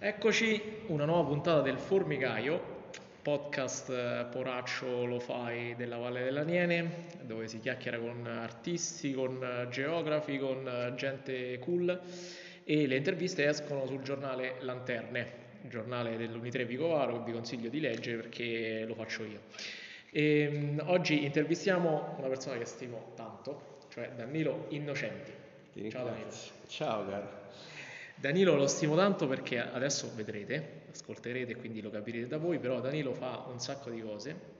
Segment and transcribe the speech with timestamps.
[0.00, 2.76] Eccoci, una nuova puntata del Formicaio,
[3.20, 9.68] podcast eh, poraccio lo fai della Valle dell'Aniene, dove si chiacchiera con artisti, con eh,
[9.70, 12.00] geografi, con eh, gente cool
[12.62, 15.32] e le interviste escono sul giornale Lanterne,
[15.64, 19.40] il giornale dell'Unitre Vicovaro che vi consiglio di leggere perché lo faccio io.
[20.12, 25.32] E, ehm, oggi intervistiamo una persona che stimo tanto, cioè Danilo Innocenti.
[25.90, 26.30] Ciao Danilo.
[26.68, 27.46] Ciao caro.
[28.20, 33.14] Danilo lo stimo tanto perché adesso vedrete, ascolterete quindi lo capirete da voi, però Danilo
[33.14, 34.56] fa un sacco di cose,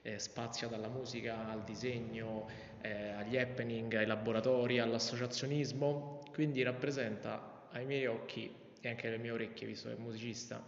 [0.00, 2.48] eh, spazia dalla musica al disegno,
[2.80, 8.50] eh, agli happening, ai laboratori, all'associazionismo, quindi rappresenta ai miei occhi
[8.80, 10.64] e anche alle mie orecchie, visto che è musicista,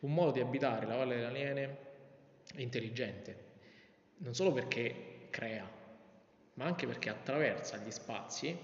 [0.00, 1.78] un modo di abitare la Valle dell'Aniene
[2.54, 3.36] intelligente,
[4.18, 5.68] non solo perché crea,
[6.54, 8.56] ma anche perché attraversa gli spazi,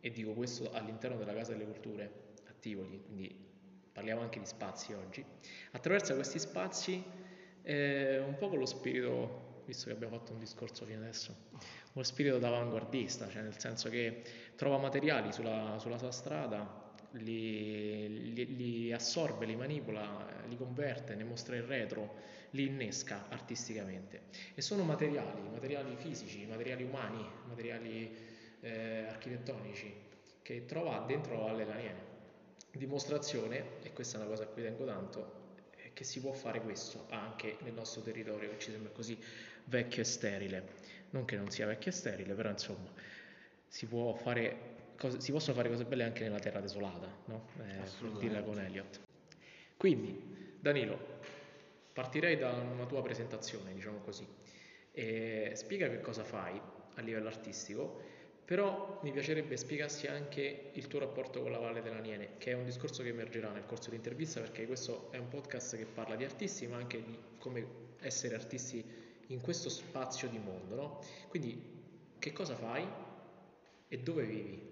[0.00, 2.24] e dico questo all'interno della Casa delle Culture,
[2.66, 3.32] Tivoli, quindi
[3.92, 5.24] parliamo anche di spazi oggi,
[5.70, 7.00] attraverso questi spazi
[7.62, 11.32] eh, un po' con lo spirito, visto che abbiamo fatto un discorso fino adesso,
[11.92, 14.22] uno spirito d'avanguardista, cioè nel senso che
[14.56, 21.22] trova materiali sulla, sulla sua strada, li, li, li, assorbe, li manipola, li converte, ne
[21.22, 22.16] mostra il retro,
[22.50, 24.22] li innesca artisticamente.
[24.56, 28.12] E sono materiali, materiali fisici, materiali umani, materiali
[28.58, 29.94] eh, architettonici
[30.42, 32.15] che trova dentro Valle Laniene
[32.76, 35.44] dimostrazione, e questa è una cosa a cui tengo tanto,
[35.76, 39.18] è che si può fare questo anche nel nostro territorio che ci sembra così
[39.64, 40.84] vecchio e sterile.
[41.10, 42.90] Non che non sia vecchio e sterile, però insomma
[43.68, 47.48] si, cose, si possono fare cose belle anche nella terra desolata, no?
[47.58, 49.00] Eh, dirla con Elliot.
[49.76, 50.98] Quindi, Danilo,
[51.92, 54.26] partirei da una tua presentazione, diciamo così.
[54.92, 56.60] E spiega che cosa fai
[56.94, 58.02] a livello artistico
[58.46, 62.64] però mi piacerebbe spiegassi anche il tuo rapporto con la Valle dell'Aniene, che è un
[62.64, 66.68] discorso che emergerà nel corso dell'intervista, perché questo è un podcast che parla di artisti,
[66.68, 67.66] ma anche di come
[67.98, 68.84] essere artisti
[69.26, 70.76] in questo spazio di mondo.
[70.76, 71.00] No?
[71.28, 71.60] Quindi,
[72.20, 72.86] che cosa fai
[73.88, 74.62] e dove vivi?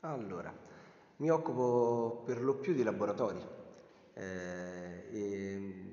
[0.00, 0.54] Allora,
[1.16, 3.40] mi occupo per lo più di laboratori.
[4.12, 5.91] Eh, e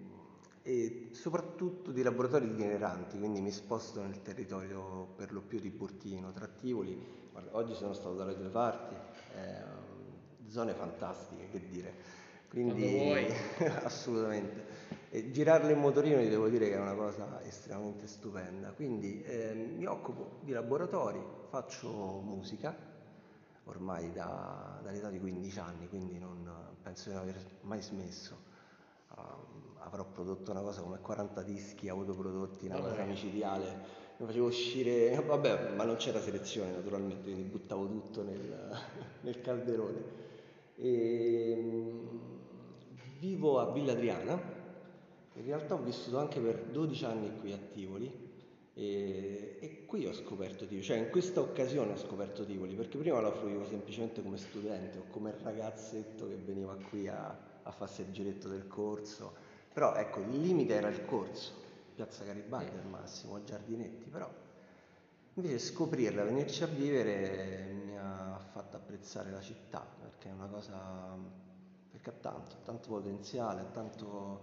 [0.61, 6.31] e soprattutto di laboratori itineranti, quindi mi sposto nel territorio per lo più di Burtino,
[6.31, 6.97] tra Tivoli.
[7.31, 8.95] Guarda, oggi sono stato dalle due parti,
[9.35, 9.63] eh,
[10.47, 11.93] zone fantastiche, che dire.
[12.49, 13.25] Quindi
[13.83, 14.77] assolutamente.
[15.11, 18.71] E girarle in motorino ti devo dire che è una cosa estremamente stupenda.
[18.71, 22.75] Quindi eh, mi occupo di laboratori, faccio musica
[23.65, 26.49] ormai da, dall'età di 15 anni, quindi non
[26.81, 28.47] penso di non aver mai smesso.
[29.15, 29.58] Um,
[29.89, 33.97] avrò prodotto una cosa come 40 dischi autoprodotti, una cosa micidiale.
[34.17, 38.77] Mi facevo uscire, vabbè, ma non c'era selezione naturalmente, quindi buttavo tutto nel,
[39.21, 40.27] nel calderone.
[40.75, 42.19] E, ehm,
[43.19, 44.39] vivo a Villa Adriana,
[45.33, 48.27] in realtà ho vissuto anche per 12 anni qui a Tivoli
[48.73, 53.19] e, e, qui ho scoperto Tivoli, cioè in questa occasione ho scoperto Tivoli, perché prima
[53.21, 58.11] la fruivo semplicemente come studente o come ragazzetto che veniva qui a, a farsi il
[58.11, 61.53] giretto del corso però ecco, il limite era il corso,
[61.95, 64.29] Piazza Garibaldi al massimo, Giardinetti, però
[65.35, 71.17] invece scoprirla, venirci a vivere mi ha fatto apprezzare la città, perché è una cosa,
[71.91, 74.41] perché ha tanto, tanto potenziale, ha tanto,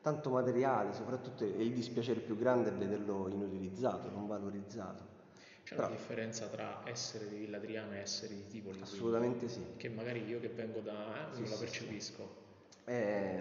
[0.00, 5.16] tanto materiale, soprattutto il dispiacere più grande è vederlo inutilizzato, non valorizzato.
[5.64, 8.80] C'è Però, una differenza tra essere di Villa Adriana e essere di Tivoli?
[8.80, 9.76] Assolutamente quindi, sì.
[9.76, 11.30] Che magari io che vengo da...
[11.30, 12.22] Eh, non sì, la percepisco.
[12.22, 12.47] Sì,
[12.88, 13.40] è,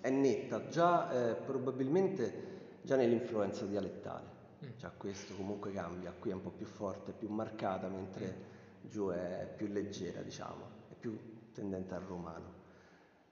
[0.00, 2.48] è netta, già eh, probabilmente
[2.82, 4.26] già nell'influenza dialettale,
[4.64, 4.68] mm.
[4.76, 8.88] già questo comunque cambia, qui è un po' più forte, più marcata, mentre mm.
[8.90, 11.16] giù è più leggera, diciamo, è più
[11.52, 12.58] tendente al romano.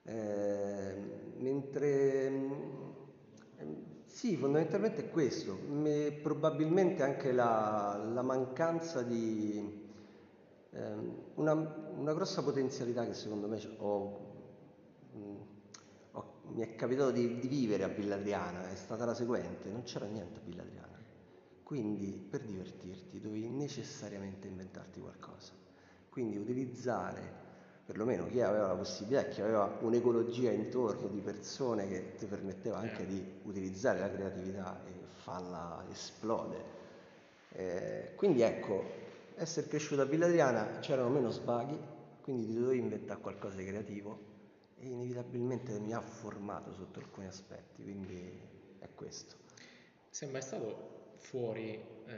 [0.03, 0.95] Eh,
[1.37, 2.51] mentre mm,
[4.05, 9.87] sì, fondamentalmente è questo, Me, probabilmente anche la, la mancanza di
[10.71, 10.93] eh,
[11.35, 11.53] una,
[11.95, 14.18] una, grossa potenzialità che secondo me ho
[16.53, 20.05] mi è capitato di, di, vivere a Villa Adriana, è stata la seguente, non c'era
[20.05, 20.97] niente a Villa Adriana.
[21.63, 25.51] Quindi per divertirti dovevi necessariamente inventarti qualcosa.
[26.09, 27.21] Quindi utilizzare,
[27.85, 33.05] perlomeno chi aveva la possibilità, chi aveva un'ecologia intorno di persone che ti permetteva anche
[33.05, 34.91] di utilizzare la creatività e
[35.23, 36.77] farla esplodere.
[37.51, 38.83] Eh, quindi ecco,
[39.35, 41.77] essere cresciuto a Villa Adriana c'erano meno svaghi,
[42.21, 44.28] quindi ti dovevi inventare qualcosa di creativo
[44.79, 48.31] e inevitabilmente mi ha formato sotto alcuni aspetti, quindi
[48.79, 49.35] è questo.
[50.09, 52.13] Sei mai stato fuori eh,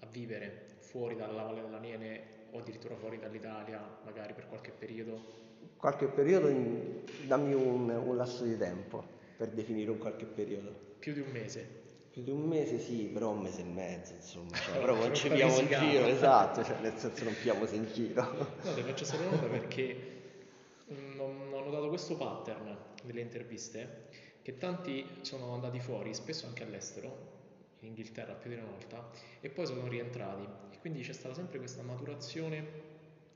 [0.00, 5.44] a vivere, fuori dalla Valle dell'Aniene o addirittura fuori dall'Italia, magari per qualche periodo?
[5.76, 9.04] Qualche periodo in, dammi un, un lasso di tempo
[9.36, 10.72] per definire un qualche periodo.
[10.98, 11.84] Più di un mese.
[12.10, 14.56] Più di un mese sì, però un mese e mezzo, insomma.
[14.56, 18.22] Cioè, però non ci piamo in giro, esatto, cioè, nel senso non piamo in giro.
[18.22, 20.14] No, ti faccio questa domanda perché
[21.18, 24.08] ho notato questo pattern nelle interviste
[24.42, 27.34] che tanti sono andati fuori, spesso anche all'estero,
[27.80, 29.10] in Inghilterra più di una volta,
[29.40, 30.46] e poi sono rientrati.
[30.70, 32.84] E quindi c'è stata sempre questa maturazione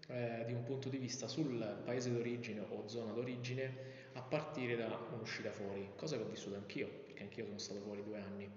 [0.07, 4.99] eh, di un punto di vista sul paese d'origine o zona d'origine a partire da
[5.13, 8.49] un'uscita fuori, cosa che ho vissuto anch'io, perché anch'io sono stato fuori due anni.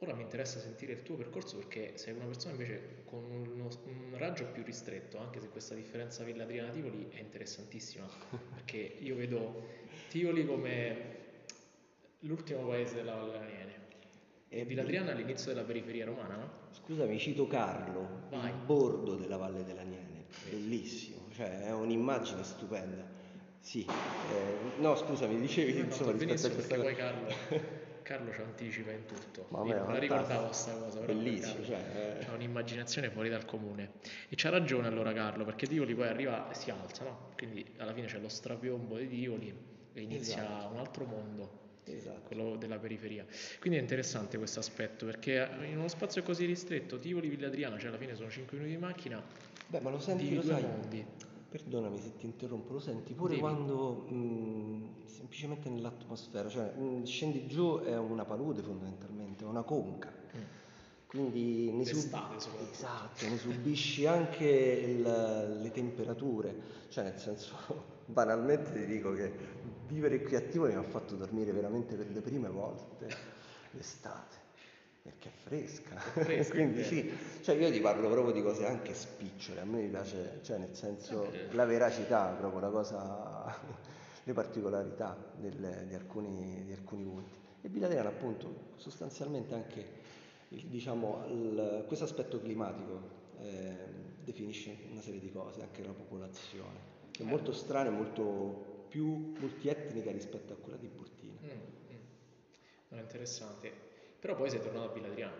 [0.00, 4.16] Ora mi interessa sentire il tuo percorso perché sei una persona invece con uno- un
[4.16, 8.06] raggio più ristretto, anche se questa differenza Villa Adriana Tivoli è interessantissima,
[8.54, 9.66] perché io vedo
[10.08, 11.16] Tivoli come
[12.20, 13.72] l'ultimo paese della Valle dell'Aniene
[14.50, 16.50] e Villa Adriana all'inizio della periferia romana, no?
[16.70, 18.50] Scusami, cito Carlo, Vai.
[18.50, 23.04] il bordo della Valle dell'Aniene, bellissimo, cioè è un'immagine stupenda.
[23.60, 26.82] Sì, eh, no scusami, dicevi Hai insomma rispetto a questa cosa.
[26.88, 27.26] poi Carlo,
[28.08, 29.44] Carlo ci anticipa in tutto.
[29.50, 32.30] Ma Io non la ricordavo questa cosa, però Bellissimo, cioè, eh.
[32.32, 33.90] un'immaginazione fuori dal comune.
[34.30, 37.28] E c'ha ragione allora Carlo, perché Tivoli poi arriva e si alza, no?
[37.36, 39.54] Quindi alla fine c'è lo strapiombo di Tivoli
[39.92, 40.72] e inizia Esatto.
[40.72, 41.50] un altro mondo,
[41.84, 42.20] Esatto.
[42.28, 43.26] quello della periferia.
[43.60, 47.88] Quindi è interessante questo aspetto, perché in uno spazio così ristretto, Tivoli, Villa Adriana, cioè
[47.88, 49.22] alla fine sono 5 minuti di macchina,
[49.66, 51.04] Beh, ma lo senti, di lo due sai, mondi.
[51.48, 53.40] Perdonami se ti interrompo, lo senti pure Dimmi.
[53.40, 60.12] quando mh, semplicemente nell'atmosfera, cioè mh, scendi giù è una palude fondamentalmente, è una conca.
[60.36, 60.40] Mm.
[61.06, 62.12] Quindi ne, sub-
[62.70, 66.54] esatto, ne subisci anche il- le temperature,
[66.90, 67.54] cioè nel senso
[68.04, 69.32] banalmente ti dico che
[69.86, 73.08] vivere qui a Tivoli mi ha fatto dormire veramente per le prime volte
[73.70, 74.36] l'estate,
[75.02, 77.10] perché è fresca, È fresca, quindi sì,
[77.42, 80.74] cioè io ti parlo proprio di cose anche spicciole, a me mi piace, cioè nel
[80.74, 83.60] senso la veracità, proprio la cosa,
[84.24, 87.36] le particolarità del- di, alcuni, di alcuni punti.
[87.62, 89.86] E Bilaterana appunto sostanzialmente anche
[90.50, 93.76] il- diciamo, il- questo aspetto climatico eh,
[94.24, 96.78] definisce una serie di cose, anche la popolazione,
[97.12, 97.28] che è Eh.
[97.28, 101.38] molto strana e molto più multietnica rispetto a quella di Burtina.
[101.44, 101.50] Mm,
[102.94, 102.98] mm.
[102.98, 103.86] Interessante.
[104.20, 105.34] Però poi sei tornato a Villa Adriana,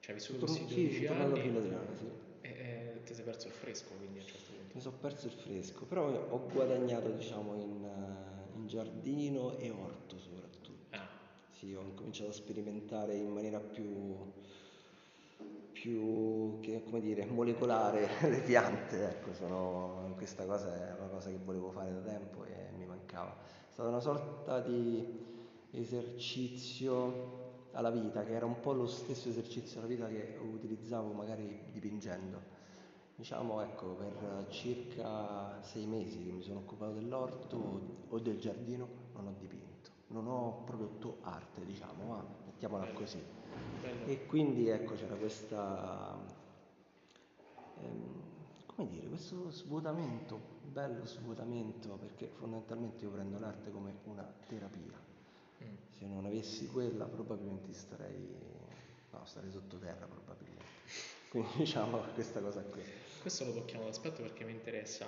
[0.00, 2.10] cioè hai vissuto Torno- questi sì, 12 sono tornato a anni Bilaterana, sì.
[2.42, 4.74] e, e ti sei perso il fresco quindi a un certo punto.
[4.74, 7.88] Mi sono perso il fresco, però ho guadagnato diciamo in,
[8.54, 10.96] in giardino e orto soprattutto.
[10.96, 11.08] Ah,
[11.50, 14.14] Sì, ho cominciato a sperimentare in maniera più,
[15.72, 21.38] più che, come dire, molecolare le piante, ecco, sono, questa cosa è una cosa che
[21.42, 23.30] volevo fare da tempo e mi mancava.
[23.68, 25.30] È stata una sorta di
[25.70, 27.40] esercizio
[27.72, 32.60] alla vita, che era un po' lo stesso esercizio alla vita che utilizzavo magari dipingendo.
[33.14, 39.28] Diciamo, ecco, per circa sei mesi che mi sono occupato dell'orto o del giardino non
[39.28, 43.22] ho dipinto, non ho prodotto arte, diciamo, ma mettiamola così.
[44.04, 46.18] E quindi ecco c'era questa,
[47.80, 48.22] ehm,
[48.66, 55.11] come dire, questo svuotamento, bello svuotamento, perché fondamentalmente io prendo l'arte come una terapia.
[55.62, 55.74] Mm.
[55.98, 58.28] Se non avessi quella probabilmente starei,
[59.10, 60.64] no, starei sottoterra probabilmente.
[61.30, 62.82] Quindi diciamo questa cosa qui.
[63.20, 65.06] Questo lo tocchiamo d'aspetto perché mi interessa.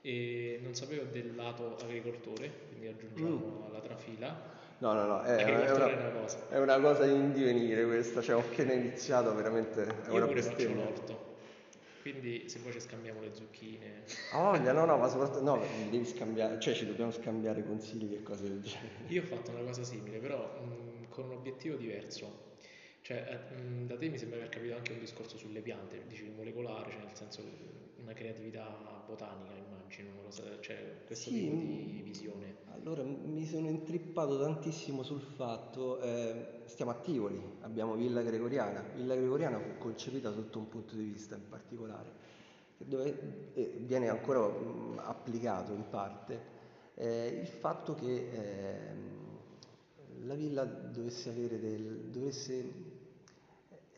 [0.00, 4.56] E non sapevo del lato agricoltore, quindi aggiungiamo alla trafila.
[4.78, 6.48] No, no, no, è, è una, è una cosa.
[6.50, 10.40] è una cosa in divenire questa, cioè ho appena iniziato veramente, è Io una pure
[10.40, 10.84] faccio bestemmia.
[10.84, 11.27] l'orto,
[12.12, 14.04] quindi se poi ci scambiamo le zucchine.
[14.32, 18.22] Ha voglia, no, no, ma soprattutto, no, devi scambiare, cioè ci dobbiamo scambiare consigli e
[18.22, 18.94] cose del genere.
[19.08, 22.47] Io ho fatto una cosa simile, però mh, con un obiettivo diverso.
[23.08, 26.32] Cioè, eh, da te mi sembra aver capito anche un discorso sulle piante, dici il
[26.32, 27.40] molecolare, cioè nel senso
[28.02, 30.10] una creatività botanica, immagino,
[30.60, 31.86] cioè questo Sì, tipo mm.
[31.86, 32.56] di visione.
[32.66, 39.14] Allora, mi sono intrippato tantissimo sul fatto, eh, stiamo a Tivoli, abbiamo Villa Gregoriana, Villa
[39.14, 42.12] Gregoriana fu concepita sotto un punto di vista in particolare,
[42.76, 46.42] dove eh, viene ancora mm, applicato in parte,
[46.92, 49.18] eh, il fatto che ehm,
[50.26, 52.87] la villa dovesse, avere del, dovesse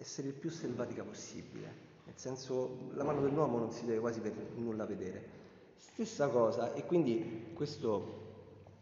[0.00, 4.32] essere il più selvatica possibile, nel senso la mano dell'uomo non si deve quasi per
[4.56, 5.38] nulla vedere.
[5.76, 8.18] Stessa cosa, e quindi questo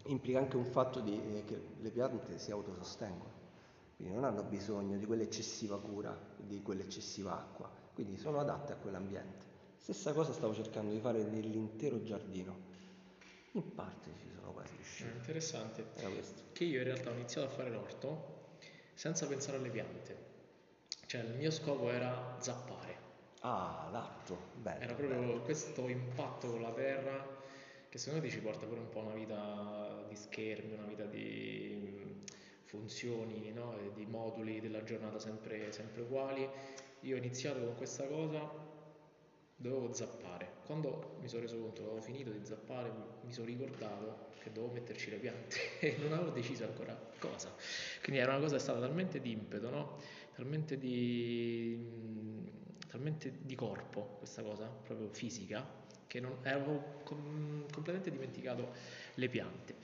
[0.06, 3.32] implica anche un fatto di, eh, che le piante si autosostengono,
[3.96, 9.46] quindi non hanno bisogno di quell'eccessiva cura, di quell'eccessiva acqua, quindi sono adatte a quell'ambiente.
[9.76, 12.66] Stessa cosa stavo cercando di fare nell'intero giardino.
[13.52, 15.08] In parte ci sono quasi riuscito.
[15.16, 15.86] interessante.
[15.94, 16.42] Era questo.
[16.52, 18.36] Che io in realtà ho iniziato a fare l'orto
[18.94, 20.27] senza pensare alle piante.
[21.08, 22.96] Cioè, il mio scopo era zappare.
[23.40, 24.84] Ah, l'atto, bello.
[24.84, 25.08] Era bello.
[25.08, 27.26] proprio questo impatto con la terra
[27.88, 32.22] che secondo me ci porta pure un po' una vita di schermi, una vita di
[32.64, 33.74] funzioni, no?
[33.94, 36.46] di moduli della giornata sempre, sempre uguali.
[37.00, 38.46] Io ho iniziato con questa cosa,
[39.56, 40.56] dovevo zappare.
[40.66, 44.74] Quando mi sono reso conto che avevo finito di zappare, mi sono ricordato che dovevo
[44.74, 47.50] metterci le piante e non avevo deciso ancora cosa.
[48.02, 50.00] Quindi era una cosa stata talmente di impeto, no?
[50.38, 51.76] Talmente, di,
[52.86, 55.66] talmente di corpo questa cosa, proprio fisica,
[56.06, 58.72] che non, avevo com- completamente dimenticato
[59.14, 59.74] le piante.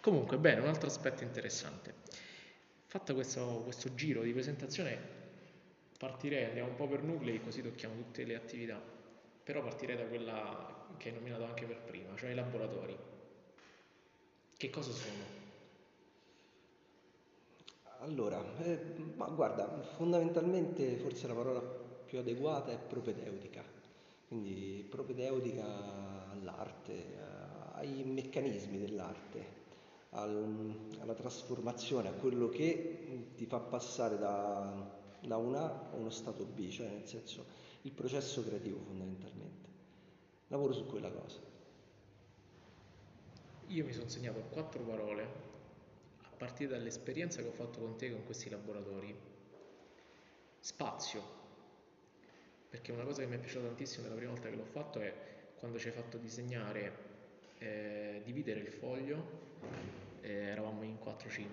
[0.00, 1.94] Comunque, bene, un altro aspetto interessante.
[2.86, 4.98] Fatto questo, questo giro di presentazione,
[5.96, 8.82] partirei, andiamo un po' per nuclei, così tocchiamo tutte le attività,
[9.44, 12.96] però partirei da quella che hai nominato anche per prima, cioè i laboratori.
[14.56, 15.39] Che cosa sono?
[18.02, 23.62] Allora, eh, ma guarda, fondamentalmente forse la parola più adeguata è propedeutica,
[24.26, 27.18] quindi propedeutica all'arte,
[27.74, 29.58] ai meccanismi dell'arte,
[30.10, 34.82] al- alla trasformazione, a quello che ti fa passare da,
[35.20, 37.44] da un A a uno stato B, cioè nel senso
[37.82, 39.68] il processo creativo fondamentalmente.
[40.48, 41.38] Lavoro su quella cosa.
[43.68, 45.49] Io mi sono segnato quattro parole
[46.40, 49.14] partire dall'esperienza che ho fatto con te con questi laboratori.
[50.58, 51.22] Spazio,
[52.70, 55.14] perché una cosa che mi è piaciuta tantissimo la prima volta che l'ho fatto è
[55.58, 56.92] quando ci hai fatto disegnare,
[57.58, 59.22] eh, dividere il foglio
[60.22, 61.44] eh, eravamo in 4-5,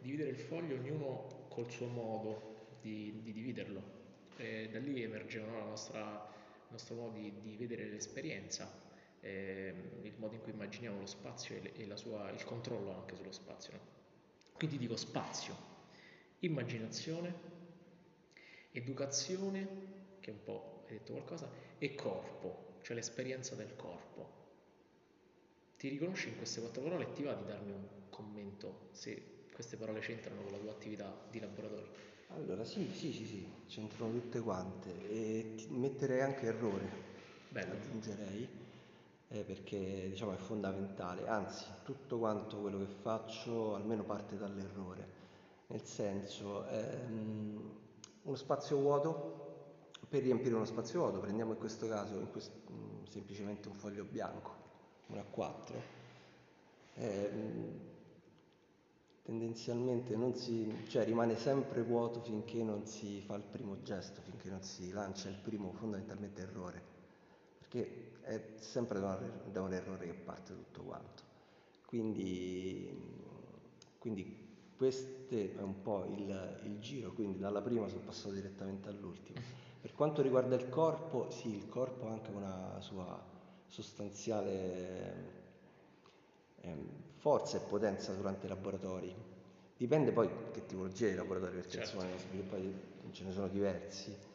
[0.00, 3.96] dividere il foglio ognuno col suo modo di, di dividerlo.
[4.36, 8.70] E da lì emergeva no, il nostro modo di, di vedere l'esperienza,
[9.20, 13.32] eh, il modo in cui immaginiamo lo spazio e, e sua, il controllo anche sullo
[13.32, 13.72] spazio.
[13.72, 13.97] No?
[14.58, 15.56] Quindi dico spazio,
[16.40, 17.32] immaginazione,
[18.72, 19.68] educazione,
[20.18, 21.48] che un po' hai detto qualcosa,
[21.78, 24.28] e corpo, cioè l'esperienza del corpo.
[25.76, 29.76] Ti riconosci in queste quattro parole e ti va di darmi un commento se queste
[29.76, 31.86] parole c'entrano con la tua attività di laboratorio.
[32.30, 36.88] Allora, sì, sì, sì, sì, c'entrano tutte quante e metterei anche errore,
[37.48, 37.74] Bello.
[37.74, 38.48] aggiungerei,
[39.28, 45.06] eh, perché diciamo è fondamentale, anzi tutto quanto quello che faccio almeno parte dall'errore,
[45.68, 47.76] nel senso ehm,
[48.22, 49.36] uno spazio vuoto,
[50.08, 54.04] per riempire uno spazio vuoto prendiamo in questo caso in quest- mm, semplicemente un foglio
[54.04, 54.50] bianco,
[55.08, 55.74] un A4,
[56.94, 57.80] ehm,
[59.22, 64.62] tendenzialmente si, cioè rimane sempre vuoto finché non si fa il primo gesto, finché non
[64.62, 66.97] si lancia il primo fondamentalmente errore,
[67.68, 71.22] perché è sempre da un, da un errore che parte tutto quanto.
[71.84, 72.90] Quindi,
[73.98, 74.46] quindi
[74.76, 79.40] questo è un po' il, il, giro, quindi dalla prima sono passato direttamente all'ultima.
[79.80, 83.22] Per quanto riguarda il corpo, sì, il corpo ha anche una sua
[83.66, 85.36] sostanziale
[86.62, 89.14] ehm, forza e potenza durante i laboratori.
[89.76, 91.96] Dipende poi che tipologia di laboratori, perché certo.
[91.96, 92.16] insomma
[93.12, 94.27] ce ne sono diversi.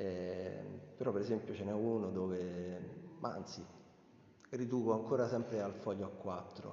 [0.00, 0.62] Eh,
[0.96, 3.62] però per esempio ce n'è uno dove, anzi,
[4.48, 6.72] riduco ancora sempre al foglio A4,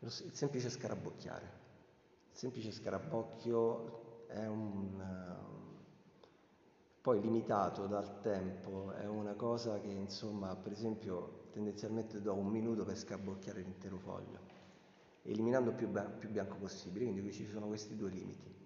[0.00, 1.60] il semplice scarabocchiare.
[2.30, 5.02] Il semplice scarabocchio è un...
[7.00, 12.84] poi limitato dal tempo, è una cosa che insomma, per esempio, tendenzialmente do un minuto
[12.84, 14.50] per scarabocchiare l'intero foglio
[15.22, 18.61] eliminando più, più bianco possibile, quindi qui ci sono questi due limiti.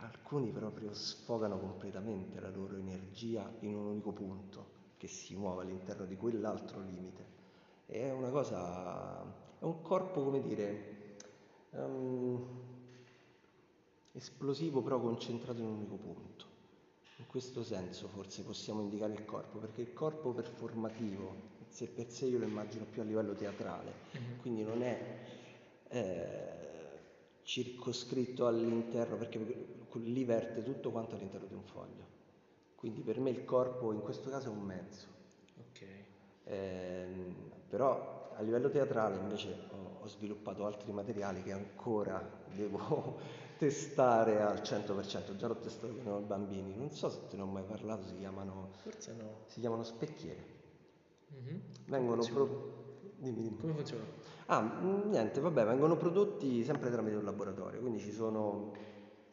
[0.00, 6.04] Alcuni proprio sfogano completamente la loro energia in un unico punto che si muove all'interno
[6.04, 7.36] di quell'altro limite.
[7.86, 9.22] È una cosa,
[9.58, 11.16] è un corpo, come dire,
[11.70, 12.44] um,
[14.12, 16.46] esplosivo però concentrato in un unico punto.
[17.16, 22.26] In questo senso forse possiamo indicare il corpo, perché il corpo performativo sé per sé
[22.26, 24.38] io lo immagino più a livello teatrale, mm-hmm.
[24.40, 25.26] quindi non è
[25.88, 26.58] eh,
[27.42, 29.38] circoscritto all'interno, perché
[29.94, 32.16] lì verte tutto quanto all'interno di un foglio.
[32.74, 35.06] Quindi per me il corpo in questo caso è un mezzo.
[35.70, 36.04] Okay.
[36.44, 37.34] Eh,
[37.68, 43.16] però a livello teatrale invece ho, ho, sviluppato altri materiali che ancora devo
[43.58, 47.46] testare al 100%, già l'ho testato con i bambini, non so se te ne ho
[47.46, 49.24] mai parlato, si chiamano, Forse no.
[49.46, 50.56] si chiamano specchiere.
[51.34, 51.58] Mm-hmm.
[51.86, 53.10] Vengono pro...
[53.16, 53.56] dimmi, dimmi.
[53.58, 54.04] Come funziona?
[54.46, 58.72] Ah, mm, niente, vabbè, vengono prodotti sempre tramite un laboratorio, quindi ci sono,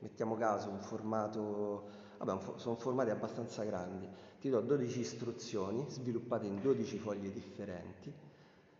[0.05, 1.87] mettiamo caso, un formato,
[2.19, 4.07] vabbè, sono formati abbastanza grandi.
[4.39, 8.13] Ti do 12 istruzioni sviluppate in 12 foglie differenti,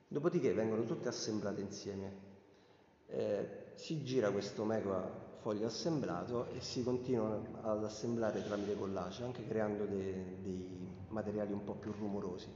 [0.08, 2.34] dopodiché vengono tutte assemblate insieme.
[3.08, 9.46] Eh, si gira questo mega foglio assemblato e si continua ad assemblare tramite collage, anche
[9.48, 12.50] creando dei, dei materiali un po' più rumorosi.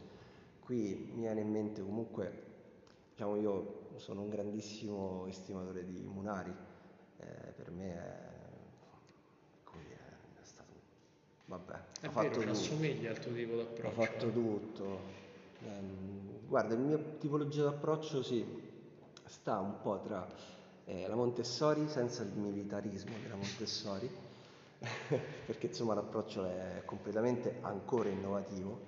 [0.60, 2.44] qui mi viene in mente comunque,
[3.12, 6.56] diciamo io sono un grandissimo estimatore di Munari,
[7.20, 8.30] eh, per me è,
[9.64, 10.74] come dire, è stato,
[11.50, 14.02] vabbè, È ha fatto vero, tutto, assomiglia al tuo tipo ha d'approccio.
[14.02, 15.00] fatto tutto.
[15.66, 18.46] Ehm, guarda, il mio tipologia d'approccio sì,
[19.26, 20.26] sta un po' tra
[20.86, 24.10] eh, la Montessori senza il militarismo della Montessori,
[25.46, 28.88] perché insomma l'approccio è completamente ancora innovativo.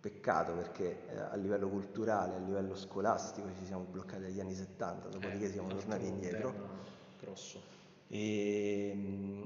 [0.00, 5.08] Peccato perché eh, a livello culturale, a livello scolastico ci siamo bloccati agli anni 70,
[5.08, 6.54] dopodiché Eh, siamo tornati indietro.
[7.20, 7.60] grosso.
[8.08, 9.42] E, mm,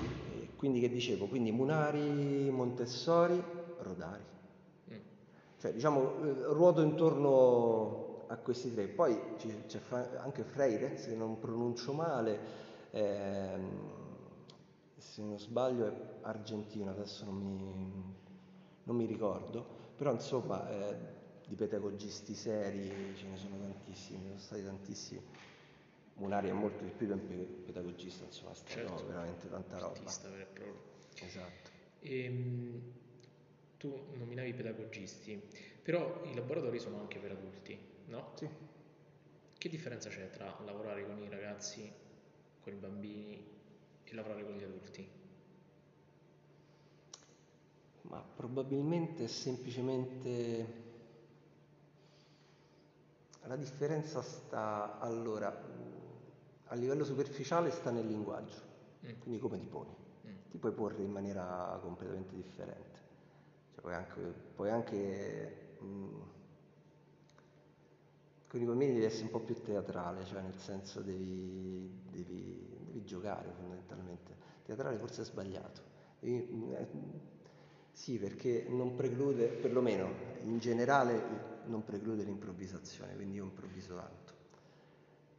[0.00, 0.07] e
[0.58, 1.28] quindi che dicevo?
[1.28, 3.40] Quindi Munari, Montessori,
[3.78, 4.24] Rodari.
[4.92, 4.96] Mm.
[5.56, 8.88] Cioè, diciamo, eh, ruoto intorno a questi tre.
[8.88, 9.80] Poi c'è
[10.16, 12.40] anche Freire, se non pronuncio male,
[12.90, 13.70] ehm,
[14.96, 18.14] se non sbaglio è argentino, adesso non mi,
[18.82, 20.96] non mi ricordo, però insomma eh,
[21.46, 25.22] di pedagogisti seri ce ne sono tantissimi, sono stati tantissimi.
[26.18, 29.06] Munari è molto di più di un pe- pedagogista, insomma, è stato Certo.
[29.06, 29.92] veramente tanta roba.
[29.94, 30.80] Artista vero e proprio.
[31.24, 31.70] Esatto.
[32.00, 32.82] Ehm,
[33.78, 35.40] tu nominavi i pedagogisti,
[35.82, 38.32] però i laboratori sono anche per adulti, no?
[38.34, 38.48] Sì.
[39.58, 41.90] Che differenza c'è tra lavorare con i ragazzi,
[42.60, 43.44] con i bambini
[44.04, 45.08] e lavorare con gli adulti?
[48.02, 50.86] Ma probabilmente è semplicemente
[53.42, 55.50] la differenza sta allora
[56.68, 58.56] a livello superficiale sta nel linguaggio,
[59.06, 59.20] Mm.
[59.20, 59.94] quindi come ti poni.
[60.26, 60.30] Mm.
[60.50, 62.98] Ti puoi porre in maniera completamente differente.
[63.72, 64.20] Cioè, puoi anche,
[64.54, 66.20] puoi anche mh,
[68.48, 73.04] con i bambini devi essere un po' più teatrale, cioè nel senso devi, devi- devi
[73.04, 74.34] giocare fondamentalmente.
[74.64, 75.82] Teatrale forse è sbagliato.
[76.18, 76.86] Devi- eh,
[77.92, 80.08] sì, perché non preclude, perlomeno
[80.44, 84.27] in generale non preclude l'improvvisazione, quindi io improvviso tanto.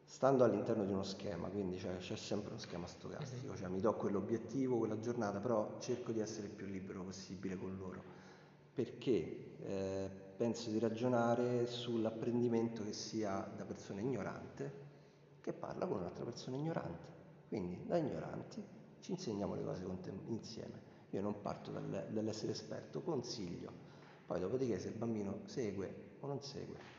[0.10, 3.94] Stando all'interno di uno schema, quindi cioè, c'è sempre uno schema stocastico, cioè mi do
[3.94, 8.02] quell'obiettivo, quella giornata, però cerco di essere il più libero possibile con loro,
[8.74, 14.74] perché eh, penso di ragionare sull'apprendimento che sia da persona ignorante
[15.42, 17.12] che parla con un'altra persona ignorante.
[17.48, 18.66] Quindi da ignoranti
[19.02, 19.86] ci insegniamo le cose
[20.26, 20.82] insieme.
[21.12, 23.72] Io non parto dal- dall'essere esperto, consiglio.
[24.26, 26.99] Poi dopodiché se il bambino segue o non segue.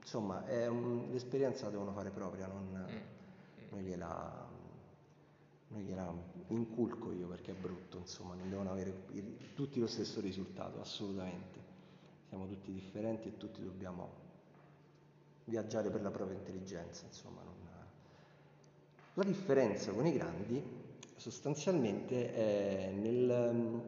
[0.00, 3.70] Insomma, è un- l'esperienza la devono fare propria, non, Mm.
[3.70, 4.46] non gliela,
[5.68, 6.12] non gliela
[6.48, 11.58] inculco io perché è brutto, insomma, non devono avere i- tutti lo stesso risultato, assolutamente.
[12.28, 14.26] Siamo tutti differenti e tutti dobbiamo
[15.44, 17.42] viaggiare per la propria intelligenza, insomma.
[17.42, 17.56] non-
[19.14, 20.62] La differenza con i grandi
[21.16, 23.50] sostanzialmente è nel...
[23.52, 23.78] mm,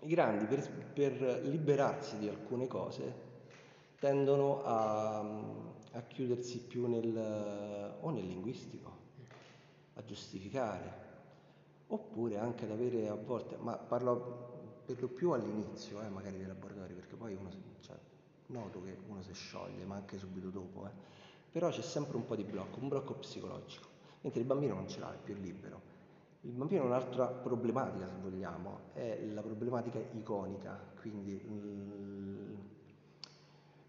[0.00, 3.26] I grandi per, per liberarsi di alcune cose
[3.98, 8.96] tendono a, a chiudersi più nel, o nel linguistico,
[9.94, 11.06] a giustificare,
[11.88, 16.46] oppure anche ad avere a volte, ma parlo per lo più all'inizio, eh, magari dei
[16.46, 17.96] laboratori, perché poi uno, cioè,
[18.46, 20.90] noto che uno si scioglie, ma anche subito dopo, eh.
[21.50, 23.86] però c'è sempre un po' di blocco, un blocco psicologico,
[24.20, 25.96] mentre il bambino non ce l'ha, è più libero.
[26.42, 31.36] Il bambino ha un'altra problematica, se vogliamo, è la problematica iconica, quindi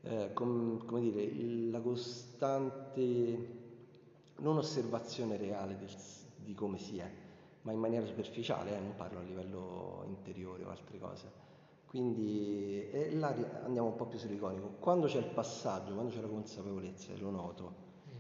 [0.04, 3.58] eh, com- come dire, il- la costante
[4.38, 5.90] non osservazione reale del
[6.36, 7.12] di come si è,
[7.62, 11.32] ma in maniera superficiale, eh, non parlo a livello interiore o altre cose.
[11.86, 14.76] Quindi e là andiamo un po' più sull'iconico.
[14.80, 17.74] Quando c'è il passaggio, quando c'è la consapevolezza, e lo noto,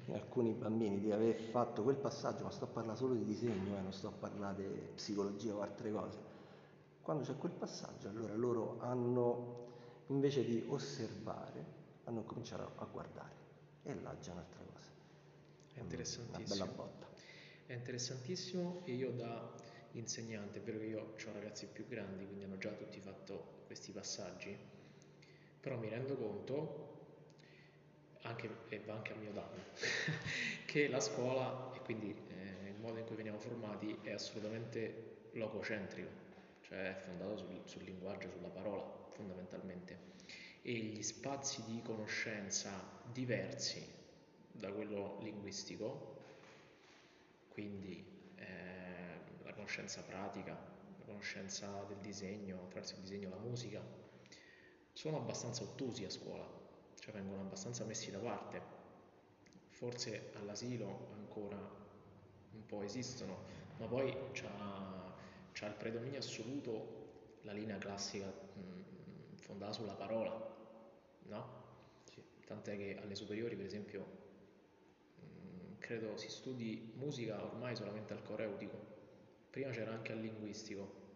[0.05, 3.77] in alcuni bambini di aver fatto quel passaggio, ma sto a parlare solo di disegno,
[3.77, 6.17] eh, non sto a parlare di psicologia o altre cose.
[7.01, 9.55] Quando c'è quel passaggio, allora loro hanno,
[10.07, 11.68] invece di osservare,
[12.09, 13.37] hanno cominciato a guardare.
[13.83, 14.89] E là già un'altra cosa.
[15.73, 16.65] È Una interessantissimo.
[16.65, 17.07] bella botta.
[17.65, 19.53] È interessantissimo e io da
[19.91, 23.91] insegnante, è vero che io ho ragazzi più grandi, quindi hanno già tutti fatto questi
[23.91, 24.57] passaggi,
[25.59, 26.87] però mi rendo conto,
[28.23, 29.61] anche, e va anche a mio danno,
[30.65, 36.09] che la scuola e quindi eh, il modo in cui veniamo formati è assolutamente logocentrico,
[36.61, 39.97] cioè è fondato sul, sul linguaggio, sulla parola fondamentalmente
[40.61, 42.71] e gli spazi di conoscenza
[43.11, 43.85] diversi
[44.51, 46.17] da quello linguistico,
[47.49, 48.03] quindi
[48.35, 53.81] eh, la conoscenza pratica, la conoscenza del disegno, attraverso il disegno, la musica,
[54.93, 56.45] sono abbastanza ottusi a scuola,
[56.99, 58.77] cioè vengono abbastanza messi da parte.
[59.69, 63.37] Forse all'asilo ancora un po' esistono,
[63.77, 65.13] ma poi c'ha,
[65.53, 66.97] c'ha il predominio assoluto
[67.43, 68.98] la linea classica mh,
[69.49, 70.31] fondata sulla parola,
[71.27, 71.57] no?
[72.11, 72.23] Sì.
[72.45, 74.05] Tant'è che alle superiori, per esempio,
[75.15, 78.97] mh, credo si studi musica ormai solamente al coreutico.
[79.49, 81.07] Prima c'era anche al linguistico,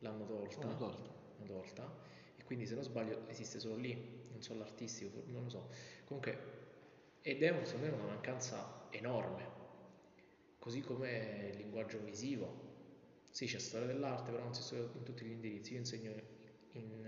[0.00, 1.12] l'hanno tolta, L'hanno tolta.
[1.46, 1.98] tolta,
[2.36, 5.70] e quindi se non sbaglio esiste solo lì, non so l'artistico, non lo so.
[6.04, 6.60] Comunque,
[7.22, 9.50] ed è un- secondo me una mancanza enorme,
[10.58, 12.70] così come il linguaggio visivo.
[13.30, 15.72] Sì, c'è storia dell'arte, però non si studia in tutti gli indirizzi.
[15.72, 16.12] Io insegno
[16.72, 17.04] in,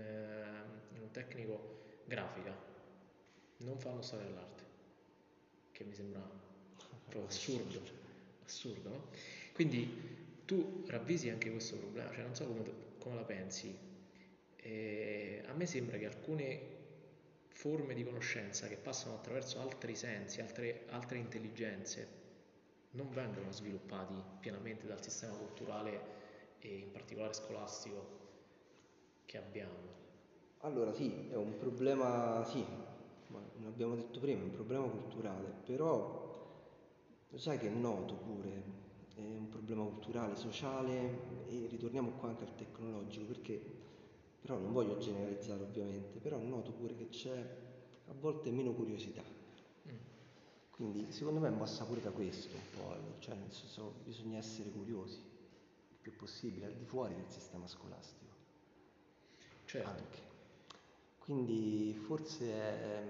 [1.15, 2.53] tecnico grafica,
[3.59, 4.63] non fanno storia dell'arte,
[5.71, 6.19] che mi sembra
[6.89, 7.81] proprio assurdo,
[8.45, 9.07] assurdo, no?
[9.53, 12.63] Quindi tu ravvisi anche questo problema, cioè non so come,
[12.99, 13.73] come la pensi.
[14.57, 16.73] Eh, a me sembra che alcune
[17.47, 22.23] forme di conoscenza che passano attraverso altri sensi, altre, altre intelligenze,
[22.91, 26.13] non vengono sviluppati pienamente dal sistema culturale
[26.59, 28.23] e in particolare scolastico
[29.25, 30.04] che abbiamo.
[30.61, 32.65] Allora sì, è un problema, sì,
[33.27, 36.23] ma abbiamo detto prima, è un problema culturale, però
[37.29, 38.63] lo sai che è noto pure,
[39.15, 43.61] è un problema culturale, sociale e ritorniamo qua anche al tecnologico, perché
[44.41, 47.39] però non voglio generalizzare ovviamente, però noto pure che c'è
[48.07, 49.23] a volte meno curiosità.
[49.87, 49.95] Mm.
[50.71, 54.69] Quindi secondo me è mossa pure da questo un po', cioè nel senso bisogna essere
[54.69, 55.19] curiosi
[55.89, 58.33] il più possibile, al di fuori del sistema scolastico.
[59.65, 60.24] Certo, Anche.
[61.25, 63.03] Quindi forse è...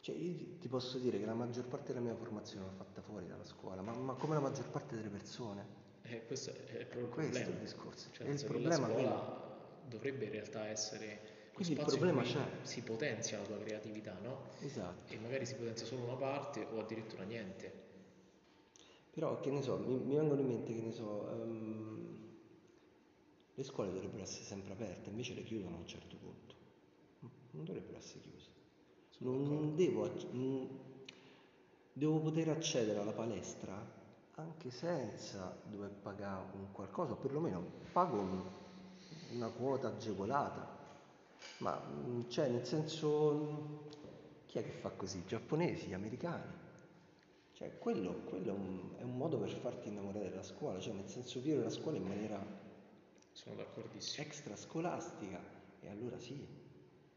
[0.00, 3.26] Cioè io ti- posso dire che la maggior parte della mia formazione l'ho fatta fuori
[3.26, 5.64] dalla scuola, ma, ma come la maggior parte delle persone.
[6.02, 7.50] eh, questo è proprio il Questo è problema.
[7.50, 8.08] il discorso.
[8.12, 9.48] Cioè, E il problema la quindi- scuola
[9.88, 11.20] dovrebbe in realtà essere
[11.52, 12.44] Quindi il problema c'è.
[12.62, 14.38] si potenzia la tua creatività, no?
[14.60, 15.12] Esatto.
[15.12, 17.88] E magari si potenzia solo una parte o addirittura niente.
[19.10, 22.09] Però che ne so, mi, mi vengono in mente che ne so, ehm,
[23.60, 26.54] le scuole dovrebbero essere sempre aperte, invece le chiudono a un certo punto.
[27.50, 28.48] Non dovrebbero essere chiuse.
[29.18, 30.68] Non devo, non-
[31.92, 33.98] devo poter accedere alla palestra
[34.36, 38.42] anche senza dover pagare un qualcosa, o perlomeno pago un-
[39.32, 40.78] una quota agevolata.
[41.58, 43.76] Ma mm, cioè, nel senso, mm,
[44.46, 45.22] chi è che fa così?
[45.26, 46.58] Giapponesi, americani?
[47.52, 51.08] Cioè, quello, quello è, un, è un modo per farti innamorare della scuola, cioè nel
[51.08, 52.59] senso vivere la scuola in maniera
[53.42, 54.26] Sono d'accordissimo.
[54.26, 55.40] extrascolastica
[55.80, 56.46] e allora sì,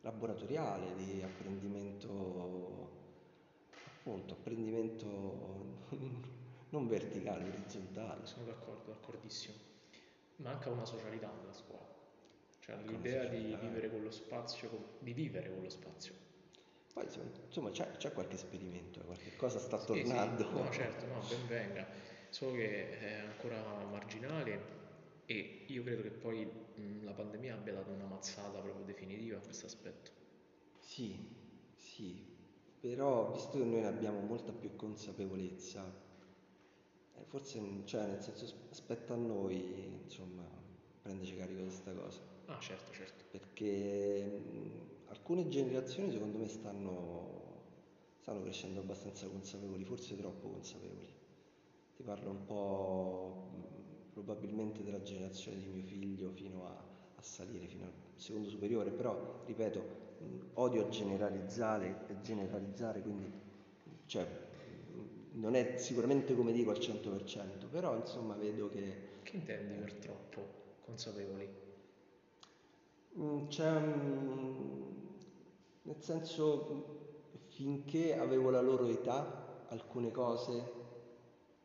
[0.02, 2.90] laboratoriale, di apprendimento,
[3.86, 5.86] appunto, apprendimento
[6.70, 8.26] non verticale, orizzontale.
[8.26, 9.56] Sono d'accordo, d'accordissimo.
[10.38, 11.92] Manca una socialità nella scuola.
[12.60, 13.58] Cioè Manca l'idea di socialità.
[13.58, 16.14] vivere quello spazio, con- di vivere quello spazio.
[16.94, 17.06] Poi
[17.48, 19.88] insomma, c'è, c'è qualche esperimento, eh, qualche cosa sta Sì, sì.
[19.88, 20.50] tornando.
[20.52, 21.88] No, certo, no, ben venga.
[22.30, 24.82] Solo che è ancora marginale
[25.34, 29.42] e io credo che poi mh, la pandemia abbia dato una mazzata proprio definitiva a
[29.42, 30.12] questo aspetto.
[30.78, 31.18] Sì,
[31.76, 32.24] sì,
[32.80, 35.92] però visto che noi ne abbiamo molta più consapevolezza,
[37.16, 40.44] eh, forse, cioè, nel senso, sp- spetta a noi, insomma,
[41.02, 43.24] prenderci carico di questa cosa, Ah, certo, certo.
[43.30, 47.64] perché mh, alcune generazioni secondo me stanno,
[48.20, 51.12] stanno crescendo abbastanza consapevoli, forse troppo consapevoli.
[51.96, 53.50] Ti parlo un po'
[54.14, 56.72] probabilmente della generazione di mio figlio fino a,
[57.16, 59.86] a salire, fino al secondo superiore, però, ripeto,
[60.20, 63.32] mh, odio generalizzare, generalizzare quindi,
[64.06, 69.76] cioè, mh, non è sicuramente come dico al 100%, però insomma vedo che Che intendi
[69.76, 71.50] per troppo consapevoli?
[73.16, 73.48] Un-
[75.84, 80.72] nel senso, finché avevo la loro età, alcune cose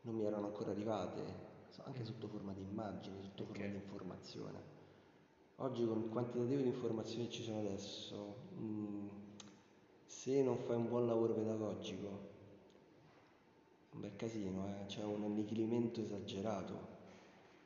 [0.01, 1.48] non mi erano ancora arrivate,
[1.85, 4.77] anche sotto forma di immagini, sotto forma di informazione.
[5.57, 9.07] Oggi con il quantitativo di informazioni che ci sono adesso, mm,
[10.05, 12.27] se non fai un buon lavoro pedagogico,
[13.91, 16.97] un bel casino, eh, C'è un annichilimento esagerato.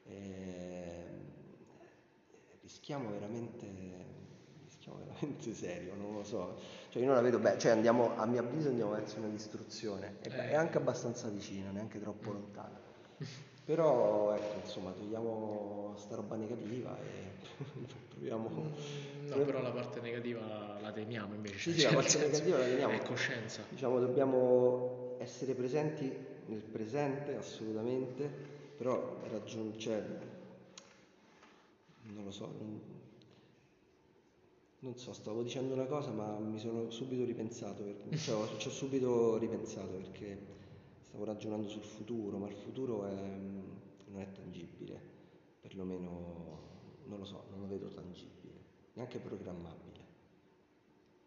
[0.05, 1.21] Ehm,
[2.61, 3.67] rischiamo veramente,
[4.63, 6.57] rischiamo veramente serio, non lo so.
[6.89, 10.17] Cioè io non la vedo bene, cioè andiamo, a mio avviso andiamo verso una distruzione,
[10.21, 10.49] e beh, Eh.
[10.51, 12.79] è anche abbastanza vicina, neanche troppo lontana.
[13.65, 17.63] Però ecco, insomma, togliamo sta roba negativa e
[18.13, 18.49] proviamo...
[18.49, 21.57] Mm, No, però la parte negativa la teniamo invece.
[21.57, 22.93] Sì, sì, cioè, la parte negativa la teniamo.
[22.93, 23.63] È coscienza.
[23.69, 26.11] Diciamo, dobbiamo essere presenti
[26.45, 28.29] nel presente assolutamente,
[28.77, 30.03] però raggiun- cioè,
[32.13, 32.79] non lo so, non,
[34.79, 38.71] non so, stavo dicendo una cosa ma mi sono subito ripensato, per- cioè, ci ho
[38.71, 40.37] subito ripensato perché
[41.13, 44.99] stavo ragionando sul futuro, ma il futuro è, non è tangibile,
[45.61, 48.59] perlomeno non lo so, non lo vedo tangibile,
[48.93, 50.03] neanche programmabile.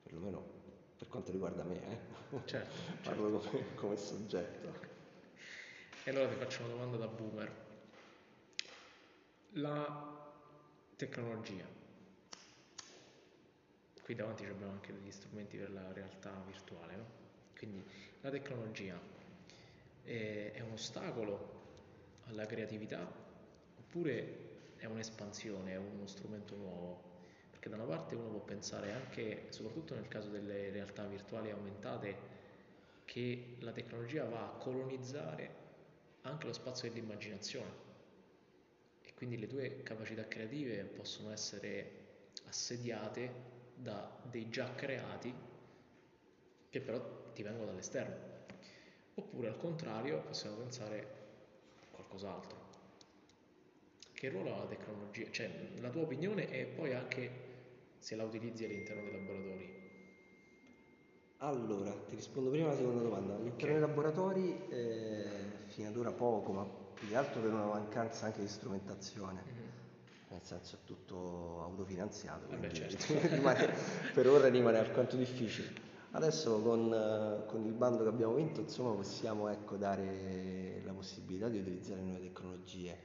[0.02, 0.54] perlomeno
[0.98, 1.98] per quanto riguarda me, eh?
[2.46, 4.74] Certo, parlo come, come soggetto.
[6.02, 7.64] E allora ti faccio una domanda da boomer.
[9.52, 10.28] La
[10.96, 11.64] tecnologia.
[14.02, 17.04] Qui davanti abbiamo anche degli strumenti per la realtà virtuale, no?
[17.56, 17.84] Quindi
[18.20, 19.14] la tecnologia
[20.06, 21.54] è, è un ostacolo
[22.26, 23.06] alla creatività
[23.78, 24.44] oppure
[24.76, 27.14] è un'espansione, è uno strumento nuovo?
[27.50, 32.34] Perché da una parte uno può pensare anche, soprattutto nel caso delle realtà virtuali aumentate,
[33.04, 35.64] che la tecnologia va a colonizzare
[36.22, 37.84] anche lo spazio dell'immaginazione
[39.02, 42.04] e quindi le tue capacità creative possono essere
[42.46, 45.32] assediate da dei già creati
[46.68, 48.35] che però ti vengono dall'esterno.
[49.18, 52.64] Oppure al contrario possiamo pensare a qualcos'altro.
[54.12, 55.30] Che ruolo ha la tecnologia?
[55.30, 55.50] Cioè,
[55.80, 57.30] la tua opinione e poi anche
[57.98, 59.84] se la utilizzi all'interno dei laboratori.
[61.38, 63.34] Allora, ti rispondo prima alla seconda domanda.
[63.36, 63.70] All'interno okay.
[63.70, 65.28] dei laboratori eh,
[65.68, 69.42] fino ad ora poco, ma più che altro per una mancanza anche di strumentazione.
[69.44, 69.68] Mm-hmm.
[70.28, 73.14] Nel senso è tutto autofinanziato, quindi certo.
[73.34, 73.72] rimane,
[74.12, 75.84] per ora rimane alquanto difficile.
[76.16, 81.58] Adesso con, con, il bando che abbiamo vinto insomma, possiamo ecco, dare la possibilità di
[81.58, 82.98] utilizzare nuove tecnologie.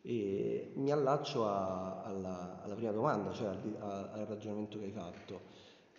[0.00, 5.40] E mi allaccio a, alla, alla, prima domanda, cioè al, al ragionamento che hai fatto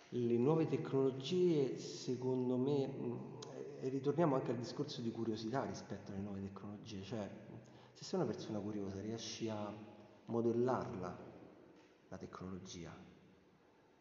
[0.08, 2.90] le nuove tecnologie, secondo me,
[3.78, 7.30] e ritorniamo anche al discorso di curiosità rispetto alle nuove tecnologie, cioè
[7.92, 9.72] se sei una persona curiosa riesci a
[10.24, 11.18] modellarla
[12.08, 13.05] la tecnologia,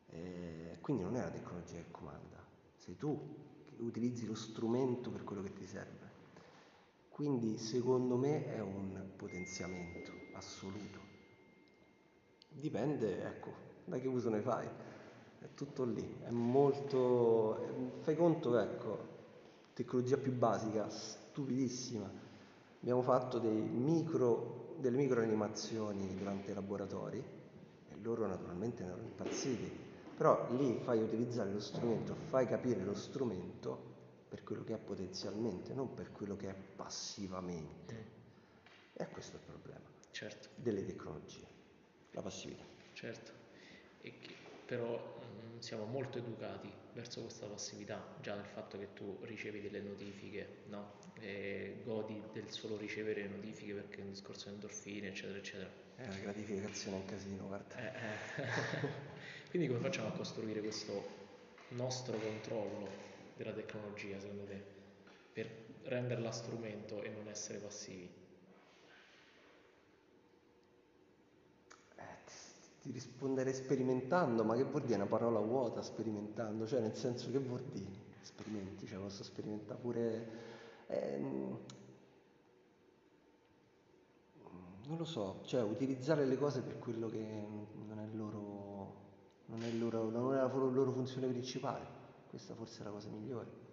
[0.08, 2.44] eh, quindi non è la tecnologia che comanda,
[2.78, 3.20] sei tu
[3.66, 6.14] che utilizzi lo strumento per quello che ti serve.
[7.10, 11.00] Quindi secondo me è un potenziamento assoluto.
[12.50, 13.54] Dipende, ecco,
[13.86, 14.68] da che uso ne fai
[15.46, 18.00] è tutto lì, è molto...
[18.02, 18.98] fai conto, ecco,
[19.74, 22.10] tecnologia più basica, stupidissima.
[22.82, 29.85] Abbiamo fatto micro, delle micro animazioni durante i laboratori e loro naturalmente erano impazziti,
[30.16, 33.94] però lì fai utilizzare lo strumento, fai capire lo strumento
[34.30, 37.94] per quello che è potenzialmente, non per quello che è passivamente.
[37.94, 38.14] Mm.
[38.94, 40.50] E questo è il problema certo.
[40.56, 41.46] delle tecnologie,
[42.12, 42.64] la passività.
[42.94, 43.32] Certo,
[44.02, 44.34] e che,
[44.66, 45.20] però
[45.60, 50.94] siamo molto educati verso questa passività, già nel fatto che tu ricevi delle notifiche, no?
[51.20, 55.70] E godi del solo ricevere notifiche perché è un discorso di endorfine, eccetera, eccetera.
[55.96, 57.76] È la gratificazione è un casino, guarda.
[57.78, 59.44] Eh, eh.
[59.56, 61.02] Quindi come facciamo a costruire questo
[61.70, 62.90] nostro controllo
[63.38, 64.62] della tecnologia, secondo te,
[65.32, 65.50] per
[65.84, 68.10] renderla strumento e non essere passivi?
[72.82, 76.68] Ti risponderei sperimentando, ma che vuol dire una parola vuota sperimentando?
[76.68, 78.04] Cioè nel senso che vuol dire?
[78.24, 80.30] Sperimenti, cioè posso sperimentare pure...
[80.88, 81.60] Ehm,
[84.88, 88.45] non lo so, cioè utilizzare le cose per quello che non è loro,
[89.46, 91.86] non è loro, non è la loro funzione principale,
[92.30, 93.64] questa forse è la cosa migliore,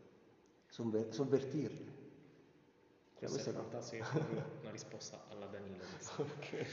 [0.69, 2.01] Sovver- sovvertirle.
[3.19, 4.09] Cioè, questa è fantastica,
[4.61, 5.85] una risposta alla Danilo.
[6.17, 6.67] okay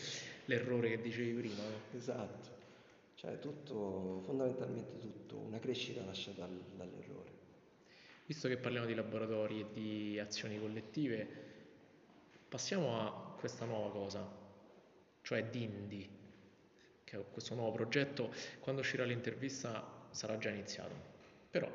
[0.50, 1.64] l'errore che dicevi prima.
[1.64, 1.96] No?
[1.96, 2.50] Esatto,
[3.16, 7.38] cioè tutto, fondamentalmente tutto, una crescita nasce dal, dall'errore.
[8.26, 11.28] Visto che parliamo di laboratori e di azioni collettive,
[12.50, 14.28] passiamo a questa nuova cosa,
[15.22, 16.08] cioè Dindi,
[17.10, 20.94] che questo nuovo progetto, quando uscirà l'intervista sarà già iniziato,
[21.50, 21.68] però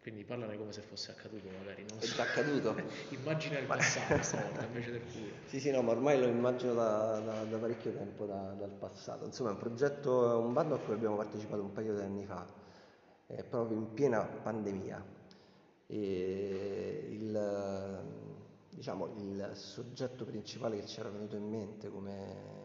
[0.00, 1.84] quindi parlane come se fosse accaduto magari.
[1.88, 2.14] Non è so.
[2.14, 2.74] già accaduto?
[3.10, 5.32] Immagina il passato stavolta invece del futuro.
[5.46, 9.24] Sì, sì, no, ma ormai lo immagino da, da, da parecchio tempo, da, dal passato.
[9.26, 12.46] Insomma, è un progetto, un bando a cui abbiamo partecipato un paio di anni fa,
[13.26, 15.18] eh, proprio in piena pandemia.
[15.86, 18.02] E il,
[18.70, 22.59] diciamo, il soggetto principale che ci era venuto in mente come,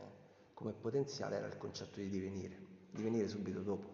[0.56, 2.58] come potenziale era il concetto di divenire,
[2.90, 3.94] divenire subito dopo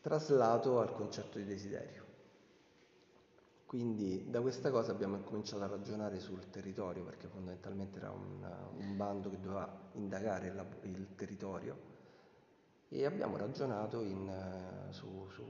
[0.00, 2.04] traslato al concetto di desiderio.
[3.66, 8.42] Quindi da questa cosa abbiamo cominciato a ragionare sul territorio, perché fondamentalmente era un,
[8.78, 11.96] un bando che doveva indagare la, il territorio
[12.88, 15.44] e abbiamo ragionato in, su, su,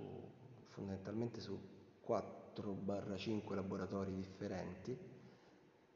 [0.67, 1.57] fondamentalmente su
[2.07, 4.99] 4-5 laboratori differenti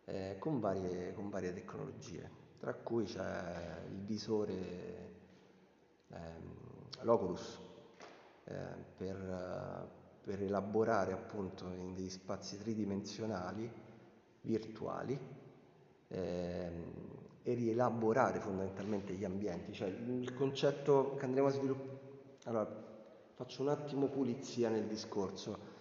[0.05, 4.55] eh, con, varie, con, varie, tecnologie, tra cui c'è il visore
[6.09, 6.17] eh,
[7.03, 7.59] Loculus
[8.45, 8.55] eh,
[8.97, 9.88] per,
[10.23, 13.71] per, elaborare appunto in degli spazi tridimensionali
[14.43, 15.19] virtuali
[16.09, 16.71] eh,
[17.45, 22.01] e rielaborare fondamentalmente gli ambienti, cioè il concetto che andremo a sviluppare
[22.47, 22.67] allora,
[23.35, 25.71] faccio un attimo pulizia nel discorso.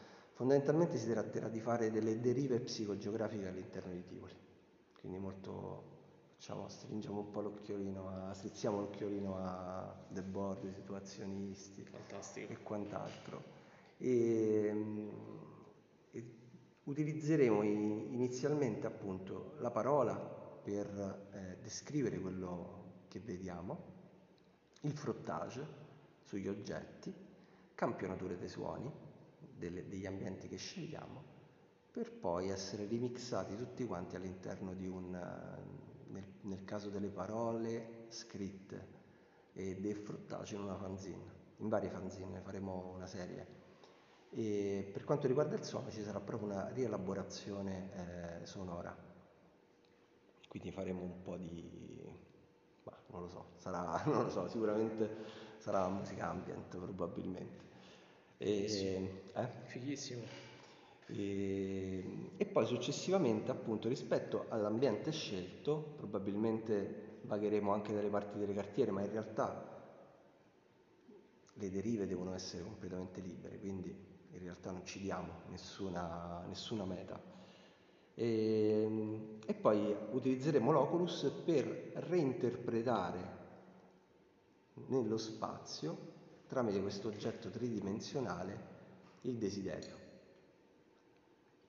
[0.41, 4.33] Fondamentalmente si tratterà di fare delle derive psicogeografiche all'interno di Tivoli,
[4.99, 5.83] quindi molto,
[6.33, 12.51] facciamo, stringiamo un po' l'occhiolino, a, strizziamo l'occhiolino a debord, situazionisti Fantastico.
[12.51, 13.43] e quant'altro.
[13.97, 15.09] E,
[16.09, 16.25] e
[16.85, 23.77] utilizzeremo inizialmente appunto la parola per eh, descrivere quello che vediamo,
[24.81, 25.63] il frottage
[26.23, 27.13] sugli oggetti,
[27.75, 28.91] campionature dei suoni,
[29.61, 31.23] delle, degli ambienti che scegliamo,
[31.91, 35.11] per poi essere remixati tutti quanti all'interno di un,
[36.07, 38.99] nel, nel caso delle parole scritte
[39.53, 41.23] e del frottage in una fanzine,
[41.57, 43.59] in varie fanzine, faremo una serie.
[44.31, 48.95] E per quanto riguarda il suono ci sarà proprio una rielaborazione eh, sonora,
[50.47, 51.91] quindi faremo un po' di
[53.11, 55.17] non lo so, sarà, non lo so, sicuramente
[55.57, 57.70] sarà musica ambient probabilmente.
[58.43, 59.47] E, eh?
[59.65, 60.23] Fighissimo.
[61.05, 62.03] E,
[62.37, 69.01] e, poi successivamente, appunto, rispetto all'ambiente scelto, probabilmente vagheremo anche dalle parti delle cartiere, ma
[69.01, 69.69] in realtà
[71.53, 73.95] le derive devono essere completamente libere, quindi
[74.31, 77.21] in realtà non ci diamo nessuna, nessuna meta.
[78.15, 83.39] E, ehm, e poi utilizzeremo l'Oculus per reinterpretare
[84.87, 86.10] nello spazio,
[86.51, 88.59] tramite questo oggetto tridimensionale,
[89.21, 89.95] il desiderio.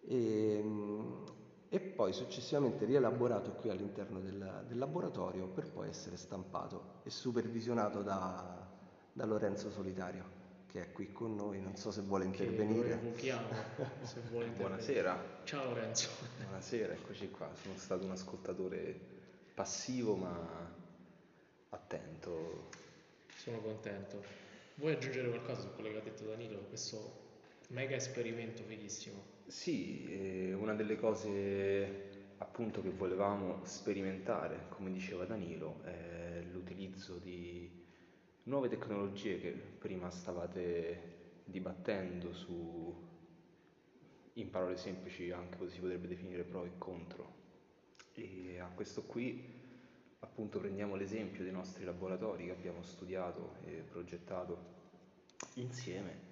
[0.00, 1.24] E, ehm,
[1.68, 8.02] e poi successivamente rielaborato qui all'interno del, del, laboratorio per poi essere stampato e supervisionato
[8.02, 8.68] da,
[9.12, 12.92] da Lorenzo Solitario che è qui con noi, non so se vuole intervenire.
[12.92, 13.46] Evochiamo,
[14.02, 14.56] se vuole intervenire.
[14.56, 15.24] Buonasera.
[15.44, 16.08] Ciao Lorenzo.
[16.38, 17.48] Buonasera, eccoci qua.
[17.54, 18.98] Sono stato un ascoltatore
[19.54, 20.70] passivo ma
[21.68, 22.68] attento.
[23.36, 24.41] Sono contento.
[24.76, 26.58] Vuoi aggiungere qualcosa su quello che ha detto Danilo?
[26.68, 27.20] Questo
[27.68, 29.22] mega esperimento fighissimo.
[29.46, 37.70] Sì, una delle cose appunto che volevamo sperimentare, come diceva Danilo, è l'utilizzo di
[38.44, 41.10] nuove tecnologie che prima stavate
[41.44, 43.08] dibattendo su,
[44.34, 47.40] in parole semplici anche così si potrebbe definire pro e contro.
[48.14, 49.61] E a questo qui
[50.22, 54.80] appunto prendiamo l'esempio dei nostri laboratori che abbiamo studiato e progettato
[55.54, 56.30] insieme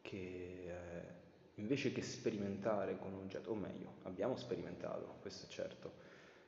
[0.00, 1.14] che eh,
[1.54, 5.92] invece che sperimentare con un oggetto, o meglio, abbiamo sperimentato, questo è certo,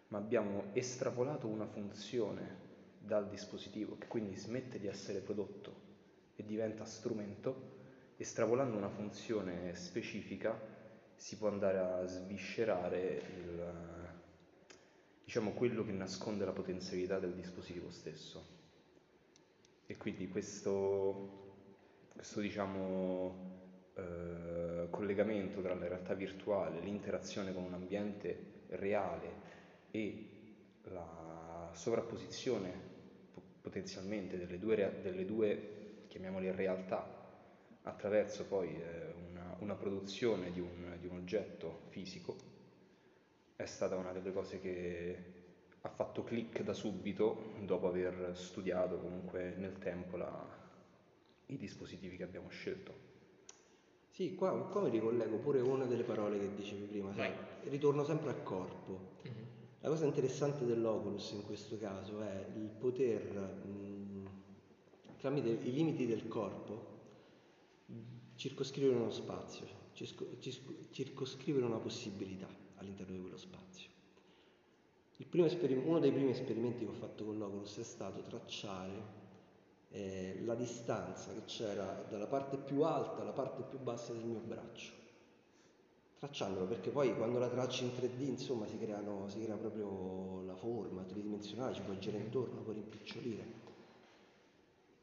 [0.09, 2.67] ma abbiamo estrapolato una funzione
[2.99, 5.87] dal dispositivo, che quindi smette di essere prodotto
[6.37, 7.77] e diventa strumento,
[8.17, 10.77] estrapolando una funzione specifica
[11.15, 13.98] si può andare a sviscerare il,
[15.29, 18.47] diciamo, quello che nasconde la potenzialità del dispositivo stesso.
[19.85, 21.67] E quindi questo,
[22.15, 29.33] questo diciamo, eh, collegamento tra la realtà virtuale, l'interazione con un ambiente reale
[29.91, 30.29] e
[30.85, 32.73] la sovrapposizione
[33.61, 37.07] potenzialmente delle due, delle due chiamiamole realtà,
[37.83, 42.48] attraverso poi eh, una, una, produzione di un, di un oggetto fisico,
[43.59, 45.17] è stata una delle cose che
[45.81, 50.47] ha fatto click da subito dopo aver studiato comunque nel tempo la,
[51.47, 53.07] i dispositivi che abbiamo scelto.
[54.11, 57.33] Sì, qua, qua, mi ricollego pure una delle parole che dicevi prima, sai,
[57.65, 59.17] ritorno sempre al corpo.
[59.27, 59.45] Mm-hmm.
[59.81, 64.29] La cosa interessante dell'Oculus in questo caso è il poter, mh,
[65.19, 66.97] tramite i limiti del corpo,
[68.37, 69.67] circoscrivere uno spazio,
[70.93, 73.89] circoscrivere una possibilità all'interno di quello spazio.
[75.85, 79.17] Uno dei primi esperimenti che ho fatto con l'Oculus è stato tracciare
[79.91, 84.39] eh, la distanza che c'era dalla parte più alta alla parte più bassa del mio
[84.39, 84.99] braccio
[86.19, 90.57] tracciandolo perché poi quando la tracci in 3D insomma si, creano, si crea proprio la
[90.57, 93.67] forma tridimensionale, ci puoi girare intorno, puoi rimpicciolire.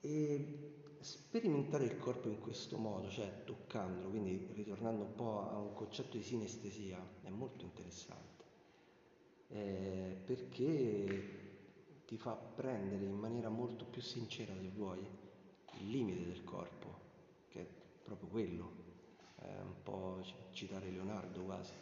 [0.01, 0.73] E
[1.05, 6.17] sperimentare il corpo in questo modo, cioè toccandolo, quindi ritornando un po' a un concetto
[6.17, 8.43] di sinestesia, è molto interessante.
[9.49, 11.43] Eh, perché
[12.07, 15.07] ti fa prendere in maniera molto più sincera, se vuoi,
[15.77, 16.99] il limite del corpo,
[17.49, 17.67] che è
[18.03, 18.71] proprio quello,
[19.35, 21.73] è un po' citare Leonardo quasi.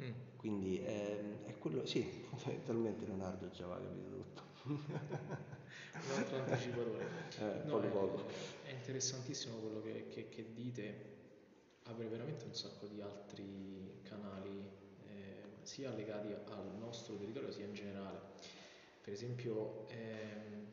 [0.00, 0.10] Mm.
[0.36, 4.42] Quindi è, è, quello, sì, fondamentalmente Leonardo già aveva capito tutto.
[5.92, 7.06] Un altro anticipatore.
[7.38, 8.51] Eh, no, poco, poco.
[8.82, 11.04] Interessantissimo quello che, che, che, dite,
[11.84, 14.68] apre veramente un sacco di altri canali,
[15.06, 18.18] eh, sia legati al nostro territorio sia in generale.
[19.00, 20.66] Per esempio, ehm,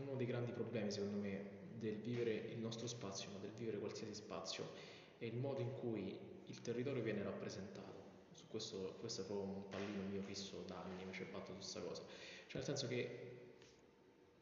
[0.00, 4.14] uno dei grandi problemi secondo me del vivere il nostro spazio, ma del vivere qualsiasi
[4.14, 4.72] spazio,
[5.18, 8.02] è il modo in cui il territorio viene rappresentato.
[8.32, 11.58] Su questo, questo è proprio un pallino mio fisso da anni, mi ci batto su
[11.58, 12.02] questa cosa.
[12.48, 13.36] Cioè nel senso che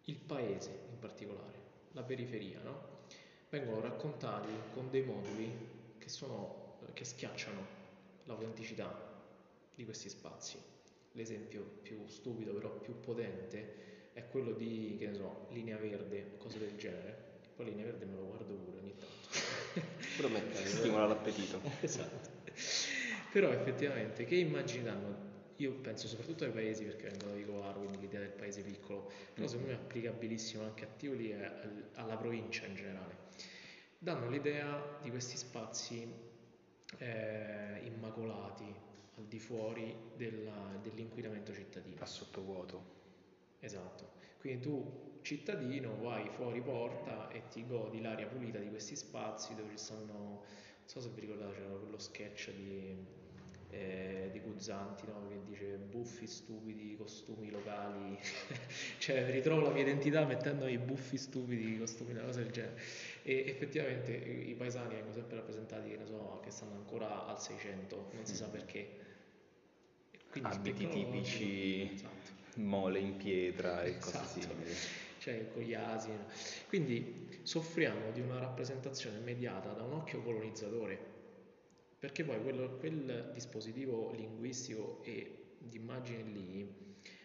[0.05, 1.62] il paese in particolare,
[1.93, 3.01] la periferia, no?
[3.53, 5.51] vengono raccontati con dei moduli
[5.99, 7.81] che, sono, che schiacciano
[8.25, 9.11] l'autenticità
[9.75, 10.57] di questi spazi.
[11.13, 16.59] L'esempio più stupido però più potente è quello di, che ne so, linea verde, cose
[16.59, 17.31] del genere.
[17.55, 19.87] Poi linea verde me lo guardo pure ogni tanto.
[20.17, 21.61] Promette, stimola l'appetito.
[21.81, 22.31] esatto.
[23.33, 25.31] Però effettivamente che immagini danno?
[25.63, 29.47] Io penso soprattutto ai paesi, perché vengo da Vicovaro, quindi l'idea del paese piccolo, però
[29.47, 31.51] secondo me è applicabilissimo anche a Tivoli e
[31.95, 33.17] alla provincia in generale.
[33.97, 36.13] Danno l'idea di questi spazi
[36.99, 38.75] eh, immacolati,
[39.15, 42.03] al di fuori della, dell'inquinamento cittadino.
[42.03, 43.01] A sottovuoto.
[43.61, 44.15] Esatto.
[44.41, 49.71] Quindi tu, cittadino, vai fuori porta e ti godi l'aria pulita di questi spazi dove
[49.71, 50.41] ci stanno, non
[50.87, 52.97] so se vi ricordate, c'era quello sketch di,
[53.73, 55.27] eh, di Guzzanti no?
[55.29, 58.19] che dice buffi stupidi, costumi locali,
[58.99, 62.81] cioè ritrovo la mia identità mettendo i buffi stupidi, costumi, una cosa del genere.
[63.23, 68.27] E effettivamente i paesani vengono sempre rappresentati, che, so, che stanno ancora al 600, non
[68.27, 69.01] si sa perché.
[70.31, 72.31] Quindi Abiti tipici, esatto.
[72.57, 74.41] mole in pietra e cose esatto.
[74.41, 74.75] simili.
[75.19, 76.19] Cioè con gli asini.
[76.69, 80.99] Quindi soffriamo di una rappresentazione mediata da un occhio colonizzatore,
[82.03, 86.75] perché poi quello, quel dispositivo linguistico e di immagine lì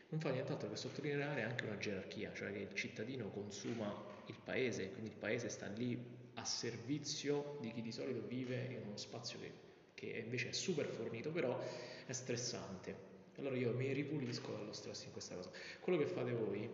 [0.10, 3.92] non fa nient'altro che sottolineare anche una gerarchia, cioè che il cittadino consuma
[4.28, 6.00] il paese, quindi il paese sta lì
[6.36, 9.52] a servizio di chi di solito vive in uno spazio che,
[9.96, 11.60] che invece è super fornito, però
[12.06, 12.96] è stressante.
[13.38, 15.50] Allora io mi ripulisco dallo stress in questa cosa.
[15.80, 16.70] Quello che fate voi,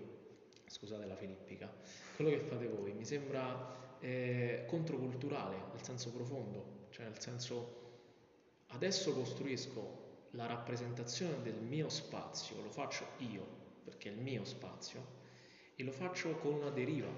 [0.66, 1.74] scusate la filippica,
[2.18, 7.80] quello che fate voi mi sembra eh, controculturale nel senso profondo, cioè nel senso
[8.74, 10.02] adesso costruisco
[10.32, 13.46] la rappresentazione del mio spazio, lo faccio io
[13.84, 15.22] perché è il mio spazio
[15.76, 17.10] e lo faccio con una deriva,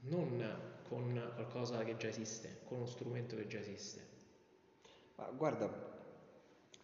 [0.00, 4.12] non con qualcosa che già esiste, con uno strumento che già esiste.
[5.16, 5.70] Ma guarda,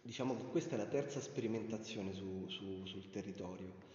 [0.01, 3.89] diciamo che questa è la terza sperimentazione su, su, sul territorio.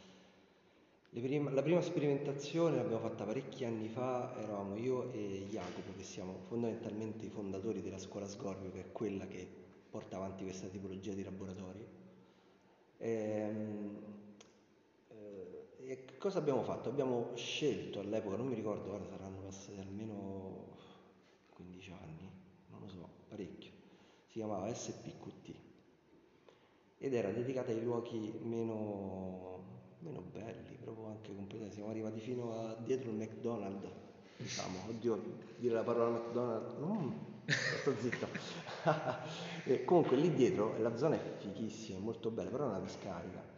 [1.18, 6.40] Prima, la prima sperimentazione l'abbiamo fatta parecchi anni fa, eravamo io e Jacopo, che siamo
[6.46, 9.48] fondamentalmente i fondatori della scuola Sgorbio, che è quella che
[9.88, 11.86] porta avanti questa tipologia di laboratori.
[12.98, 13.96] Ehm,
[15.78, 16.90] e cosa abbiamo fatto?
[16.90, 20.66] Abbiamo scelto all'epoca, non mi ricordo, ora saranno passati almeno
[21.48, 22.30] 15 anni,
[22.68, 23.72] non lo so, parecchio.
[24.26, 25.54] Si chiamava SPQT
[26.98, 29.75] ed era dedicata ai luoghi meno,
[30.06, 31.74] meno belli, proprio anche completamente.
[31.74, 33.88] Siamo arrivati fino a dietro il McDonald's,
[34.36, 35.22] diciamo, oddio,
[35.56, 37.10] dire la parola McDonald's, mm,
[37.80, 38.26] sto zitto.
[39.64, 43.54] e comunque lì dietro la zona è fighissima, è molto bella, però è una discarica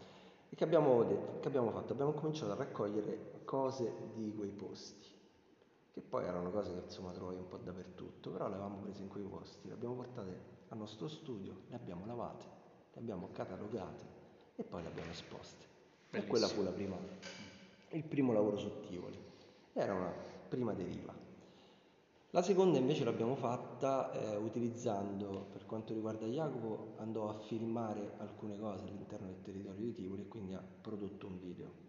[0.51, 1.93] e che abbiamo, detto, che abbiamo fatto?
[1.93, 5.07] Abbiamo cominciato a raccogliere cose di quei posti,
[5.93, 9.09] che poi erano cose che insomma trovavi un po' dappertutto, però le avevamo prese in
[9.09, 12.45] quei posti, le abbiamo portate al nostro studio, le abbiamo lavate,
[12.93, 14.05] le abbiamo catalogate
[14.57, 15.77] e poi le abbiamo esposte.
[16.11, 16.25] Bellissimo.
[16.25, 16.97] E quella fu la prima,
[17.91, 19.19] il primo lavoro su Tivoli.
[19.73, 20.13] Era una
[20.49, 21.15] prima deriva.
[22.31, 28.59] La seconda invece l'abbiamo fatta eh, utilizzando, per quanto riguarda Jacopo, andò a filmare alcune
[28.59, 31.87] cose all'interno del territorio di Tivoli e quindi ha prodotto un video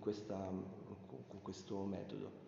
[0.00, 0.50] questa,
[1.28, 2.44] con questo metodo.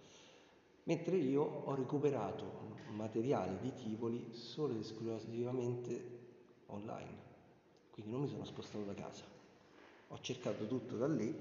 [0.84, 6.18] Mentre io ho recuperato materiale di Tivoli solo ed esclusivamente
[6.66, 7.16] online,
[7.90, 9.37] quindi non mi sono spostato da casa.
[10.08, 11.34] Ho cercato tutto da lì,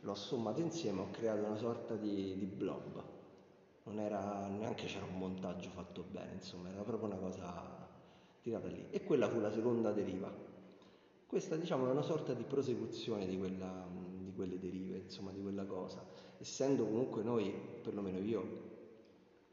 [0.00, 3.18] l'ho sommato insieme, ho creato una sorta di, di blob
[3.84, 7.88] non era neanche c'era un montaggio fatto bene, insomma, era proprio una cosa
[8.40, 8.86] tirata lì.
[8.90, 10.32] E quella fu la seconda deriva.
[11.26, 13.86] Questa, diciamo, è una sorta di prosecuzione di, quella,
[14.18, 16.04] di quelle derive, insomma, di quella cosa.
[16.38, 17.52] Essendo comunque noi,
[17.82, 18.68] perlomeno io,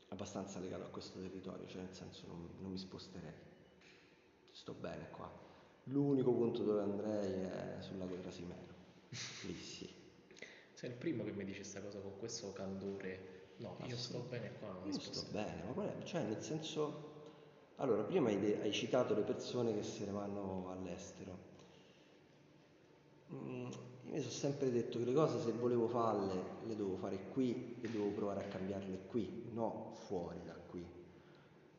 [0.10, 3.46] abbastanza legato a questo territorio, cioè nel senso non, non mi sposterei.
[4.52, 5.47] Sto bene qua.
[5.90, 8.76] L'unico punto dove andrei è sul lago Trasimeno.
[9.44, 9.90] Lì sì.
[10.74, 14.52] Sei il primo che mi dice questa cosa con questo candore No, io sto bene
[14.60, 16.04] qua, non Io sto bene, ma qual è?
[16.04, 17.16] Cioè, nel senso...
[17.78, 21.46] Allora, prima hai, de- hai citato le persone che se ne vanno all'estero.
[23.34, 26.34] Mm, io mi sono sempre detto che le cose se volevo farle
[26.66, 30.86] le dovevo fare qui e devo provare a cambiarle qui, no fuori da qui.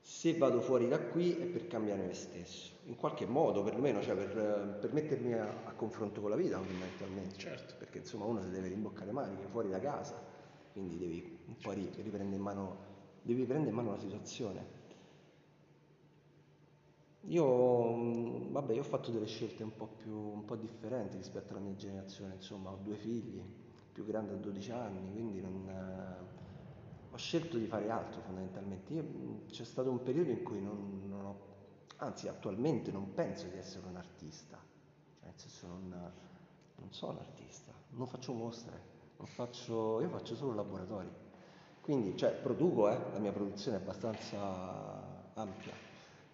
[0.00, 4.14] Se vado fuori da qui è per cambiare me stesso, in qualche modo perlomeno, cioè
[4.14, 7.36] per, per mettermi a, a, confronto con la vita fondamentalmente.
[7.36, 7.74] Certo.
[7.78, 10.36] Perché insomma uno si deve rimboccare le maniche fuori da casa
[10.78, 12.76] quindi devi un po' riprendere in mano,
[13.22, 14.76] devi prendere in mano la situazione.
[17.22, 21.52] Io, mm, vabbè, io ho fatto delle scelte un po' più, un po' differenti rispetto
[21.52, 23.42] alla mia generazione, insomma, ho due figli,
[23.92, 28.92] più grande ha 12 anni, quindi non, eh, ho scelto di fare altro fondamentalmente.
[28.92, 31.40] Io, mm, c'è stato un periodo in cui non, non ho,
[31.98, 34.56] anzi attualmente non penso di essere un artista,
[35.18, 36.12] cioè nel senso non,
[36.76, 38.80] non sono un artista, non faccio mostre,
[39.16, 41.10] non faccio, io faccio solo laboratori.
[41.80, 45.72] Quindi, cioè, produco, eh, la mia produzione è abbastanza ampia,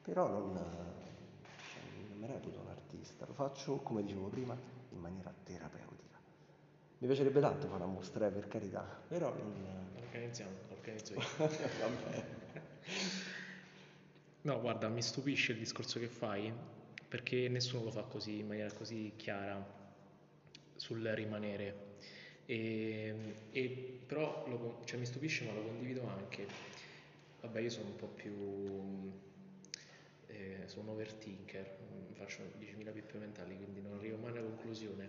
[0.03, 4.57] però non, cioè, non mi reputo un artista, lo faccio, come dicevo prima,
[4.91, 6.19] in maniera terapeutica.
[6.99, 9.93] Mi piacerebbe tanto fare una mostra, eh, per carità, però non...
[10.07, 11.23] Organizziamo, organizzo io.
[14.45, 16.53] No, guarda, mi stupisce il discorso che fai,
[17.09, 19.59] perché nessuno lo fa così, in maniera così chiara,
[20.77, 21.93] sul rimanere.
[22.45, 26.47] E, e però lo, cioè, mi stupisce, ma lo condivido anche.
[27.41, 29.13] Vabbè, io sono un po' più...
[30.27, 31.79] Eh, sono overthinker,
[32.13, 35.09] faccio 10.000 pippe mentali, quindi non arrivo mai a una conclusione.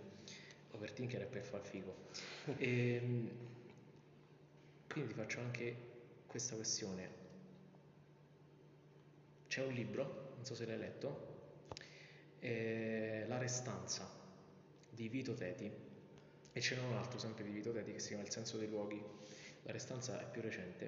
[0.70, 1.94] Overthinker è per far figo.
[2.56, 3.00] E,
[4.88, 5.76] quindi ti faccio anche
[6.26, 7.25] questa questione.
[9.56, 11.64] C'è un libro, non so se l'hai letto,
[12.40, 14.06] eh, La restanza
[14.90, 15.72] di Vito Teti
[16.52, 18.68] e ce n'è un altro sempre di Vito Teti che si chiama Il senso dei
[18.68, 19.02] luoghi.
[19.62, 20.84] La restanza è più recente.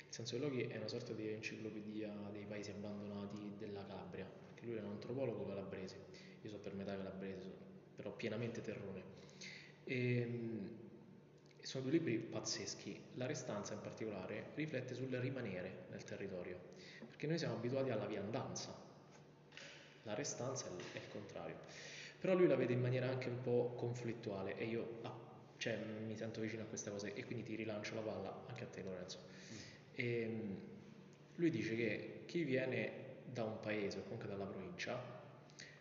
[0.00, 4.66] Il senso dei luoghi è una sorta di enciclopedia dei paesi abbandonati della Calabria, perché
[4.66, 5.96] lui è un antropologo calabrese,
[6.42, 7.50] io sono per metà calabrese,
[7.96, 9.02] però pienamente terrone.
[9.84, 10.81] E,
[11.66, 13.00] sono due libri pazzeschi.
[13.14, 16.58] La restanza in particolare riflette sul rimanere nel territorio,
[17.06, 18.74] perché noi siamo abituati alla viandanza.
[20.04, 21.56] La restanza è il contrario.
[22.18, 25.14] Però lui la vede in maniera anche un po' conflittuale e io ah,
[25.56, 28.66] cioè, mi sento vicino a questa cosa e quindi ti rilancio la palla anche a
[28.66, 29.18] te Lorenzo.
[29.92, 30.60] E, ehm,
[31.36, 35.00] lui dice che chi viene da un paese o comunque dalla provincia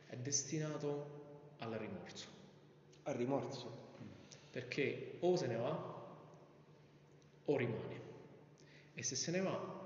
[0.08, 2.28] è destinato al rimorso.
[3.04, 3.91] Al rimorso?
[4.52, 6.00] Perché o se ne va
[7.46, 8.00] o rimane.
[8.94, 9.80] E se se ne va,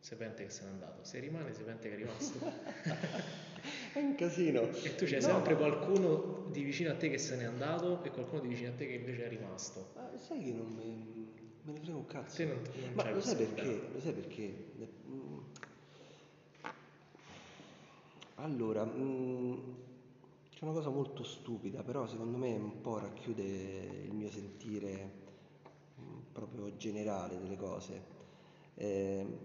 [0.00, 2.38] si pente che se n'è andato, se rimane, si pente che è rimasto.
[3.92, 4.62] è un casino.
[4.82, 5.26] E tu c'è no.
[5.26, 8.72] sempre qualcuno di vicino a te che se n'è andato e qualcuno di vicino a
[8.72, 9.92] te che invece è rimasto.
[9.94, 11.30] Ah, sai che non mi,
[11.62, 12.36] me ne frega un cazzo.
[12.36, 13.80] Te non, non Ma lo sai perché?
[13.92, 14.68] Lo sai perché?
[18.36, 19.58] Allora, mh, mm,
[20.60, 25.10] c'è una cosa molto stupida, però secondo me un po' racchiude il mio sentire
[25.98, 28.04] mm, proprio generale delle cose.
[28.74, 29.38] Eh,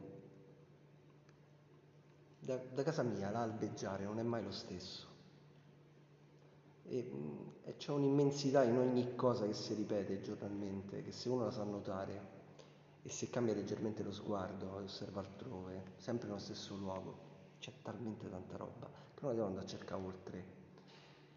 [2.38, 5.08] da, da, casa mia l'albeggiare non è mai lo stesso.
[6.84, 11.46] E, mm, e c'è un'immensità in ogni cosa che si ripete giornalmente, che se uno
[11.46, 12.34] la sa notare
[13.04, 17.18] e se cambia leggermente lo sguardo e osserva altrove, sempre nello stesso luogo,
[17.60, 20.55] c'è talmente tanta roba, però devo andare a cercare oltre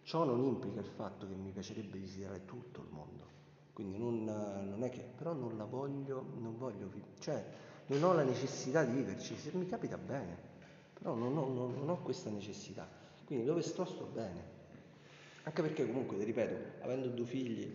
[0.09, 3.27] Ciò non implica il fatto che mi piacerebbe visitare tutto il mondo,
[3.75, 7.45] quindi non, non è che, però non la voglio, non voglio, cioè
[7.89, 10.35] non ho la necessità di viverci, se mi capita bene,
[10.95, 12.89] però non ho, non, non ho questa necessità,
[13.27, 14.43] quindi dove sto sto bene,
[15.43, 17.71] anche perché comunque, ti ripeto, avendo due figli,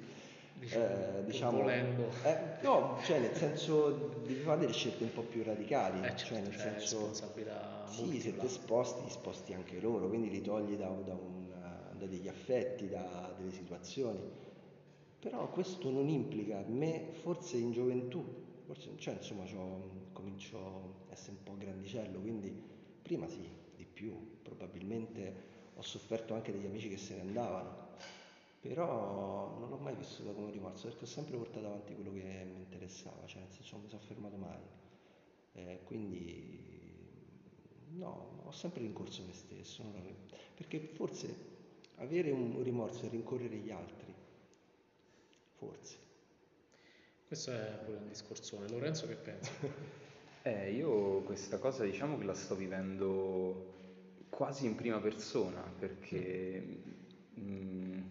[0.56, 2.08] diciamo, eh, diciamo volendo.
[2.24, 6.42] Eh, no, cioè nel senso devi fare delle scelte un po' più radicali, eh, cioè
[6.42, 7.14] nel cioè, senso
[7.92, 11.43] sì, se ti sposti, sposti anche loro, quindi li togli da, da un
[12.04, 14.22] da degli affetti, da delle situazioni.
[15.20, 18.24] Però questo non implica me, forse in gioventù,
[18.66, 19.46] forse, cioè insomma
[20.12, 20.58] comincio
[21.08, 22.54] a essere un po' grandicello, quindi
[23.02, 27.92] prima sì, di più, probabilmente ho sofferto anche degli amici che se ne andavano,
[28.60, 32.62] però non l'ho mai vissuto come rimorso perché ho sempre portato avanti quello che mi
[32.62, 34.62] interessava, cioè nel senso non mi sono fermato mai.
[35.56, 36.72] Eh, quindi
[37.94, 39.84] no, ho sempre rincorso me stesso,
[40.56, 41.53] perché forse
[42.04, 44.14] avere un rimorso e rincorrere gli altri,
[45.58, 45.98] forse.
[47.26, 48.70] Questo è pure un discorsone.
[48.70, 49.52] Lorenzo che pensi?
[50.44, 53.72] eh, io questa cosa diciamo che la sto vivendo
[54.30, 56.82] quasi in prima persona perché
[57.34, 58.02] mh, mm,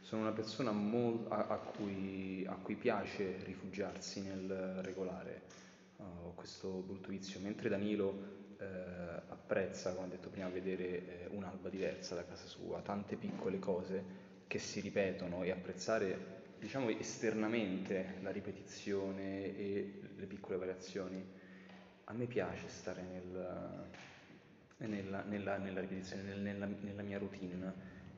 [0.00, 5.42] sono una persona mo- a, a, cui, a, cui, piace rifugiarsi nel regolare.
[5.96, 11.68] Ho questo brutto vizio, mentre Danilo eh, apprezza, come ho detto prima, vedere eh, un'alba
[11.68, 16.16] diversa da casa sua, tante piccole cose che si ripetono e apprezzare,
[16.58, 21.24] diciamo, esternamente la ripetizione e le piccole variazioni.
[22.04, 23.88] A me piace stare nel,
[24.88, 27.72] nella, nella, nella, ripetizione, nel, nella, nella, mia routine,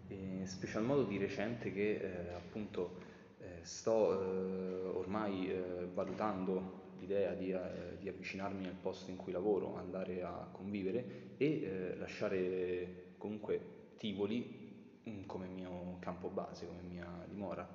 [0.08, 3.10] in special modo di recente che eh, appunto
[3.42, 9.32] Eh, sto eh, ormai eh, valutando l'idea di, eh, di, avvicinarmi al posto in cui
[9.32, 16.80] lavoro, andare a convivere e eh, lasciare comunque Tivoli mm, come mio campo base, come
[16.82, 17.68] mia dimora.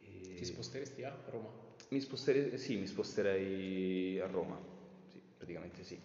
[0.00, 0.34] E...
[0.36, 1.48] Ti sposteresti a Roma?
[1.88, 4.60] Mi sposterei, sì, mi sposterei a Roma,
[5.10, 5.98] sì, praticamente sì.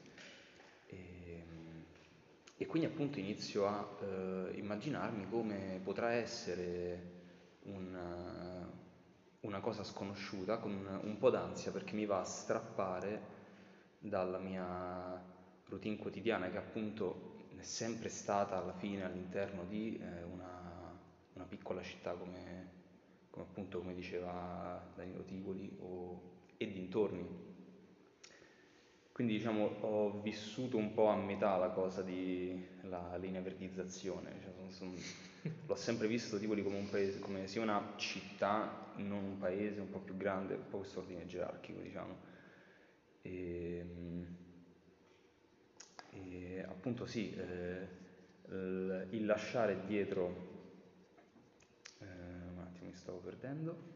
[0.88, 1.84] E, ehm,
[2.56, 7.12] e quindi appunto inizio a eh, immaginarmi come potrà essere
[7.64, 8.53] una,
[9.44, 13.41] una cosa sconosciuta con un, po' d'ansia perché mi va a strappare
[14.00, 15.22] dalla mia
[15.66, 20.98] routine quotidiana che appunto è sempre stata alla fine all'interno di eh, una,
[21.34, 22.72] una, piccola città come,
[23.30, 26.22] come, appunto come diceva Danilo Tivoli o,
[26.58, 27.52] e dintorni.
[29.12, 34.52] Quindi diciamo ho vissuto un po' a metà la cosa di la linea verdizzazione, cioè,
[34.54, 39.38] son, son, l'ho sempre visto Tivoli come, un paese, come sia una città, non un
[39.38, 42.18] paese un po' più grande, un po' questo ordine gerarchico diciamo.
[43.22, 44.38] E, ehm,
[46.12, 48.02] e appunto sì, eh,
[48.50, 50.52] il lasciare dietro,
[52.00, 53.91] eh, un attimo mi stavo perdendo,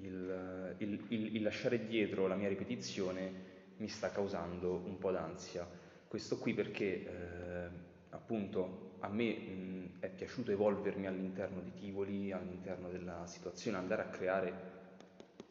[0.00, 5.68] il, il, il, il, lasciare dietro la mia ripetizione mi sta causando un po' d'ansia.
[6.06, 7.68] Questo qui perché eh,
[8.10, 14.06] appunto a me mh, è piaciuto evolvermi all'interno di Tivoli, all'interno della situazione, andare a
[14.06, 14.70] creare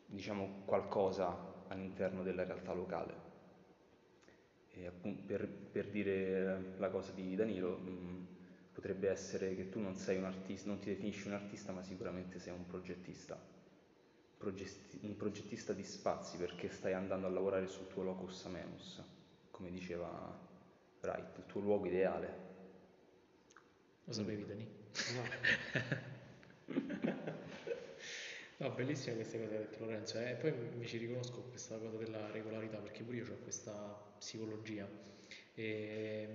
[0.05, 3.29] diciamo qualcosa all'interno della realtà locale.
[5.25, 8.27] Per, per, dire la cosa di Danilo, mh,
[8.71, 12.39] potrebbe essere che tu non sei un artista, non ti definisci un artista, ma sicuramente
[12.39, 13.37] sei un progettista.
[14.37, 19.03] Progetti, un progettista di spazi perché stai andando a lavorare sul tuo locus amenus,
[19.51, 20.09] come diceva
[21.01, 22.50] Wright, il tuo luogo ideale.
[24.11, 24.67] Lo sapevi, Dani?
[25.15, 25.23] No.
[28.57, 30.31] No, bellissima questa cosa che ha detto Lorenzo, eh?
[30.31, 33.71] e poi mi ci riconosco questa cosa della regolarità, perché pure io ho questa
[34.19, 34.87] psicologia.
[35.55, 36.29] E,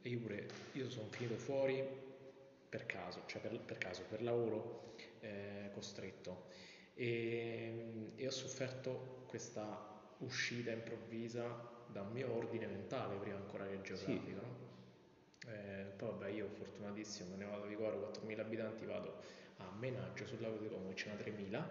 [0.00, 1.84] e io pure, io sono finito fuori
[2.68, 6.44] per caso, cioè per, per caso, per lavoro eh, costretto.
[6.94, 11.48] E, e, ho sofferto questa uscita improvvisa
[11.88, 14.24] da un mio ordine mentale prima ancora che geografico.
[14.24, 14.34] Sì.
[14.34, 14.63] No?
[15.46, 19.20] Eh, poi vabbè, io fortunatissimo me ne vado di Coro, 4.000 abitanti, vado
[19.58, 21.62] a Menaggio sul lago di Como che c'erano 3.000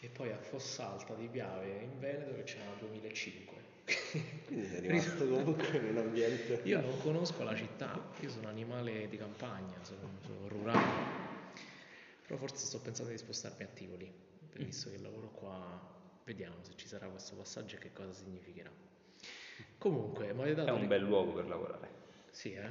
[0.00, 3.66] e poi a Fossalta di Piave in Veneto che c'erano 2.500.
[4.46, 6.60] Quindi sei rimasto comunque in un ambiente...
[6.64, 11.16] Io non conosco la città, io sono animale di campagna, sono, sono rurale,
[12.26, 14.12] però forse sto pensando di spostarmi a Tivoli,
[14.56, 18.70] visto che lavoro qua, vediamo se ci sarà questo passaggio e che cosa significherà.
[19.78, 20.68] Comunque, mi avete dato...
[20.68, 22.06] È un bel luogo per lavorare.
[22.30, 22.70] Sì, eh?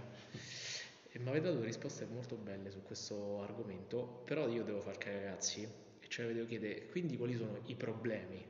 [1.17, 5.23] e mi avete dato risposte molto belle su questo argomento, però io devo far capire
[5.23, 5.67] ragazzi,
[5.99, 8.45] e cioè vi devo chiedere, quindi quali sono i problemi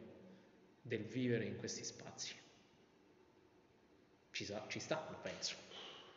[0.81, 2.35] del vivere in questi spazi?
[4.31, 5.55] Ci, sa, ci stanno, penso,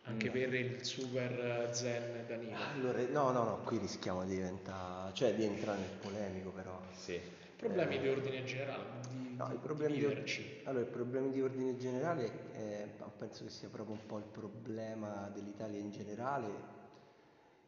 [0.02, 0.32] anche no.
[0.32, 2.56] per il super zen Danilo.
[2.56, 6.82] Allora, no, no, no, qui rischiamo di diventare, cioè di entrare nel polemico però.
[6.96, 7.20] Sì.
[7.60, 10.06] Problemi eh, di ordine generale, di, no, di, i problemi di.
[10.06, 12.88] Di, allora, i problemi di ordine generale eh,
[13.18, 16.78] penso che sia proprio un po' il problema dell'Italia in generale.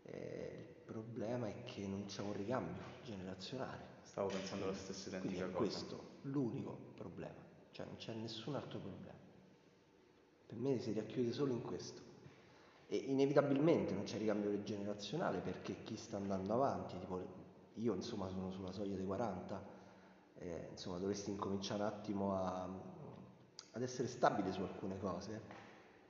[0.05, 3.90] Eh, il problema è che non c'è un ricambio generazionale.
[4.01, 5.59] Stavo pensando alla stessa identica Quindi è cosa.
[5.59, 9.18] questo l'unico problema, cioè non c'è nessun altro problema.
[10.47, 12.01] Per me si racchiude solo in questo.
[12.88, 17.40] E inevitabilmente non c'è ricambio generazionale perché chi sta andando avanti, tipo
[17.74, 19.80] io insomma sono sulla soglia dei 40,
[20.43, 22.68] eh, insomma dovresti incominciare un attimo a,
[23.72, 25.61] ad essere stabile su alcune cose.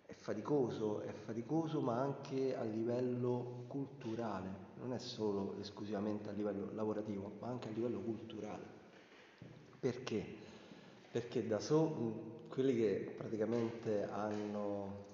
[0.07, 6.71] È faticoso, è faticoso ma anche a livello culturale, non è solo esclusivamente a livello
[6.73, 8.81] lavorativo, ma anche a livello culturale.
[9.79, 10.25] Perché?
[11.11, 15.05] Perché da so, quelli che praticamente hanno,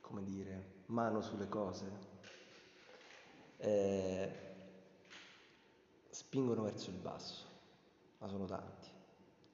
[0.00, 2.10] come dire, mano sulle cose,
[3.56, 4.30] eh,
[6.10, 7.51] spingono verso il basso
[8.22, 8.88] ma sono tanti.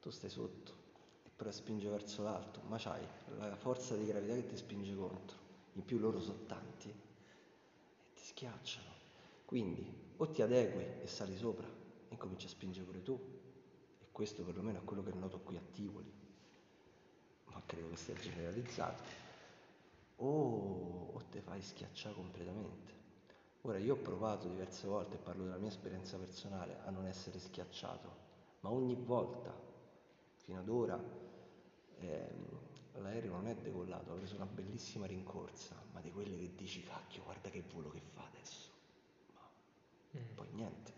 [0.01, 0.77] Tu stai sotto
[1.25, 3.07] e però spinge verso l'alto, ma c'hai
[3.39, 5.37] la forza di gravità che ti spinge contro.
[5.73, 8.97] In più loro sono tanti e ti schiacciano.
[9.45, 11.67] Quindi o ti adegui e sali sopra
[12.09, 13.19] e cominci a spingere pure tu.
[13.99, 16.13] E questo perlomeno è quello che noto qui a Tivoli,
[17.47, 19.27] ma credo che sia generalizzato.
[20.17, 22.97] O, o te fai schiacciare completamente.
[23.63, 28.28] Ora io ho provato diverse volte, parlo della mia esperienza personale, a non essere schiacciato
[28.69, 29.55] ma ogni volta,
[30.37, 31.03] fino ad ora,
[32.01, 32.47] ehm,
[33.01, 37.23] l'aereo non è decollato, ha preso una bellissima rincorsa, ma di quelle che dici, cacchio,
[37.23, 38.71] guarda che volo che fa adesso.
[39.33, 40.35] Ma mm.
[40.35, 40.93] poi niente.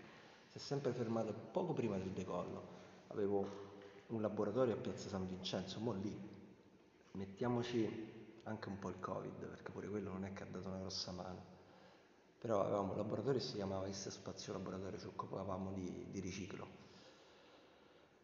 [0.49, 2.79] si è sempre fermato poco prima del decollo.
[3.09, 3.69] Avevo
[4.09, 6.29] un laboratorio a Piazza San Vincenzo, mo lì
[7.13, 10.79] mettiamoci anche un po' il Covid, perché pure quello non è che ha dato una
[10.79, 11.59] grossa mano.
[12.39, 16.89] Però avevamo un laboratorio che si chiamava IS Spazio Laboratorio, ci occupavamo di, di riciclo.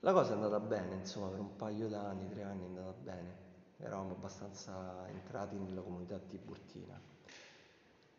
[0.00, 3.44] La cosa è andata bene, insomma, per un paio d'anni, tre anni è andata bene.
[3.78, 7.00] Eravamo abbastanza entrati nella comunità tiburtina.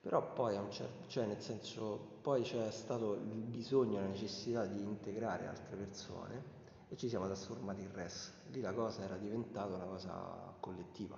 [0.02, 4.66] Però poi a un certo, cioè nel senso, poi c'è stato il bisogno, la necessità
[4.66, 6.56] di integrare altre persone
[6.88, 8.34] e ci siamo trasformati in res.
[8.52, 11.18] Lì la cosa era diventata una cosa collettiva,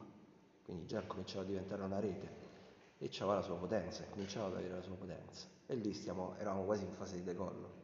[0.64, 2.48] quindi già cominciava a diventare una rete
[2.98, 6.64] e aveva la sua potenza, cominciava ad avere la sua potenza e lì stiamo, eravamo
[6.64, 7.79] quasi in fase di decollo.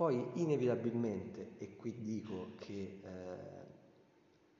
[0.00, 3.66] Poi inevitabilmente, e qui dico che, eh,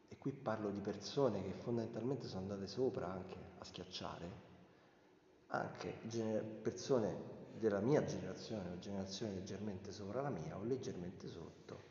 [0.09, 4.30] e qui parlo di persone che fondamentalmente sono andate sopra anche a schiacciare,
[5.47, 7.16] anche gener- persone
[7.53, 11.84] della mia generazione o generazione leggermente sopra la mia o leggermente sotto,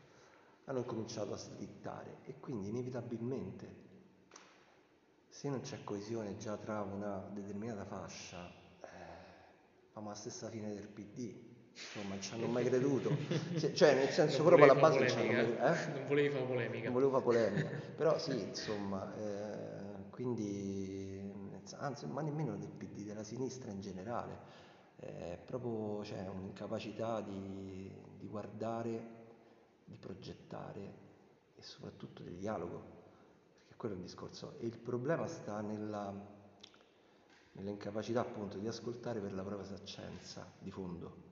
[0.66, 2.18] hanno cominciato a slittare.
[2.26, 3.74] E quindi inevitabilmente
[5.28, 8.48] se non c'è coesione già tra una determinata fascia,
[8.80, 8.86] eh,
[9.90, 13.16] famo la stessa fine del PD, insomma non ci hanno mai creduto,
[13.74, 15.90] cioè nel senso proprio alla base non, mai, eh?
[15.92, 16.84] non volevi fare polemica.
[16.84, 21.32] Non volevo fare polemica, però sì, insomma, eh, quindi,
[21.76, 24.58] anzi, ma nemmeno del PD, della sinistra in generale,
[24.96, 29.18] è proprio cioè, un'incapacità di, di guardare,
[29.84, 31.08] di progettare
[31.56, 32.98] e soprattutto di dialogo
[33.80, 34.56] quello è il discorso.
[34.58, 36.12] E il problema sta nella,
[37.52, 41.29] nell'incapacità appunto di ascoltare per la propria saccenza di fondo.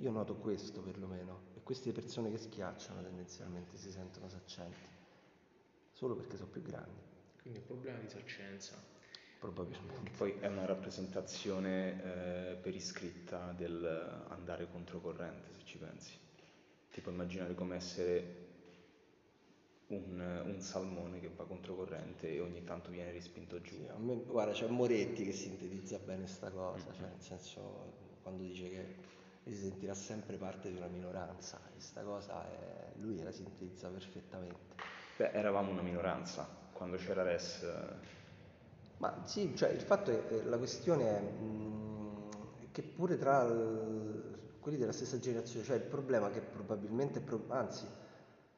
[0.00, 4.88] Io noto questo perlomeno, e queste persone che schiacciano tendenzialmente si sentono saccenti,
[5.92, 7.00] solo perché sono più grandi.
[7.40, 8.94] Quindi è un problema di saccenza.
[9.38, 10.10] Probabilmente.
[10.16, 16.18] Poi è una rappresentazione eh, per iscritta del andare controcorrente, se ci pensi.
[16.90, 18.44] Tipo immaginare come essere
[19.88, 23.74] un, un, salmone che va controcorrente e ogni tanto viene rispinto giù.
[23.74, 26.98] Sì, me, guarda, c'è Moretti che sintetizza bene questa cosa, mm-hmm.
[26.98, 28.94] cioè nel senso quando dice che
[29.52, 34.74] si sentirà sempre parte di una minoranza, questa cosa è, lui la sintetizza perfettamente.
[35.16, 37.64] Beh, eravamo una minoranza quando c'era Res.
[38.98, 44.78] Ma sì, cioè il fatto è, la questione è mh, che pure tra l, quelli
[44.78, 47.86] della stessa generazione, cioè il problema che probabilmente, anzi,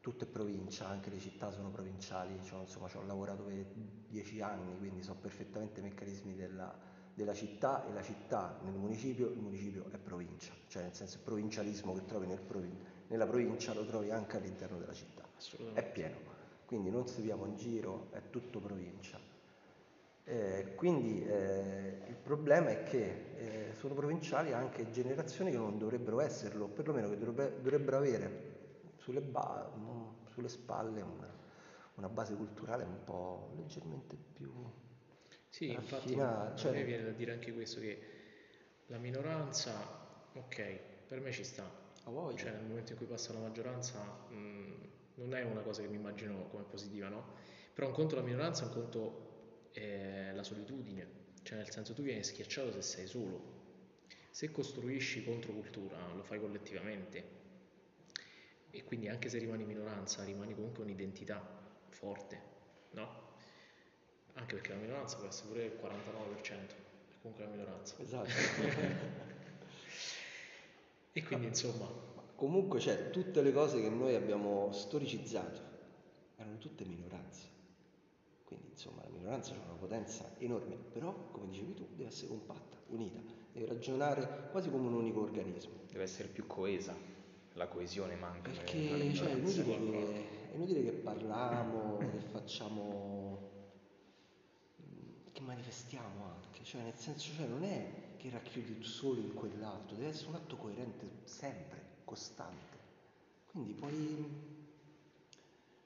[0.01, 3.66] tutto è provincia, anche le città sono provinciali, cioè, insomma ci ho lavorato per
[4.09, 6.74] dieci anni, quindi so perfettamente i meccanismi della,
[7.19, 11.25] della, città e la città nel municipio, il municipio è provincia, cioè nel senso il
[11.25, 15.25] provincialismo che trovi nel provin- nella provincia lo trovi anche all'interno della città,
[15.73, 16.16] è pieno,
[16.64, 19.19] quindi non seguiamo in giro, è tutto provincia.
[20.25, 26.21] Eh, quindi eh, il problema è che eh, sono provinciali anche generazioni che non dovrebbero
[26.21, 28.57] esserlo, perlomeno che dovrebbe, dovrebbero avere
[28.99, 29.69] sulle, ba-
[30.29, 31.35] sulle spalle una,
[31.95, 34.53] una, base culturale un po' leggermente più
[35.59, 36.71] sì, infatti cioè...
[36.71, 38.01] a me viene da dire anche questo che
[38.87, 40.79] la minoranza, ok,
[41.09, 41.87] per me ci sta.
[42.05, 45.97] Cioè nel momento in cui passa la maggioranza mh, non è una cosa che mi
[45.97, 47.35] immagino come positiva, no?
[47.75, 51.07] Però un conto la minoranza, un conto è la solitudine,
[51.43, 53.57] cioè nel senso tu vieni schiacciato se sei solo.
[54.31, 57.25] Se costruisci controcultura lo fai collettivamente,
[58.71, 61.45] e quindi anche se rimani minoranza rimani comunque un'identità
[61.89, 62.43] forte,
[62.93, 63.28] no?
[64.39, 67.95] Anche perché la minoranza può essere pure il 49%, è comunque la minoranza.
[67.99, 68.30] Esatto.
[71.12, 72.07] e quindi insomma...
[72.34, 75.61] Comunque cioè, tutte le cose che noi abbiamo storicizzato
[76.36, 77.47] erano tutte minoranze.
[78.45, 82.76] Quindi insomma la minoranza ha una potenza enorme, però come dicevi tu deve essere compatta,
[82.91, 83.20] unita,
[83.53, 85.80] deve ragionare quasi come un unico organismo.
[85.91, 86.95] Deve essere più coesa
[87.55, 88.51] la coesione manca.
[88.51, 93.58] Perché cioè, è, inutile che, è, inutile che, parliamo, che facciamo,
[95.49, 100.28] manifestiamo anche, cioè nel senso cioè, non è che racchiudi solo in quell'altro, deve essere
[100.28, 102.76] un atto coerente sempre, costante.
[103.51, 104.30] Quindi poi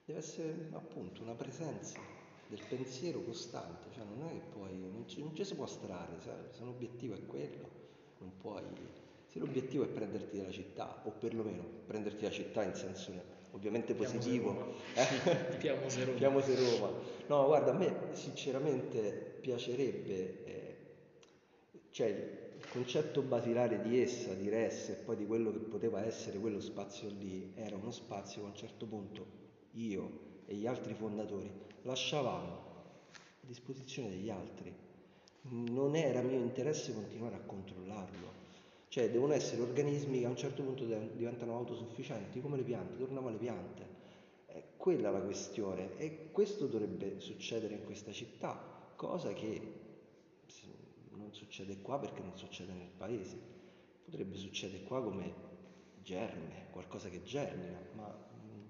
[0.04, 2.00] deve essere appunto una presenza
[2.48, 6.20] del pensiero costante, cioè non è che poi, non ci, non ci si può astrarre,
[6.20, 7.70] se l'obiettivo è quello,
[8.18, 8.64] non puoi
[9.26, 13.10] se l'obiettivo è prenderti dalla città, o perlomeno prenderti la città in senso
[13.53, 14.74] ovviamente positivo,
[15.59, 16.18] Piamose Roma.
[16.18, 16.92] Piamose Roma.
[17.26, 20.76] No, guarda, a me sinceramente piacerebbe, eh,
[21.90, 26.38] cioè il concetto basilare di essa, di Res e poi di quello che poteva essere
[26.38, 29.26] quello spazio lì, era uno spazio che a un certo punto
[29.72, 31.50] io e gli altri fondatori
[31.82, 32.70] lasciavamo
[33.14, 34.74] a disposizione degli altri.
[35.42, 38.41] Non era mio interesse continuare a controllarlo
[38.93, 43.28] Cioè devono essere organismi che a un certo punto diventano autosufficienti, come le piante, torniamo
[43.28, 43.86] alle piante.
[44.45, 49.80] È quella la questione e questo dovrebbe succedere in questa città, cosa che
[51.12, 53.40] non succede qua perché non succede nel paese,
[54.05, 55.32] potrebbe succedere qua come
[56.03, 58.14] germe, qualcosa che germina, ma
[58.45, 58.64] mm,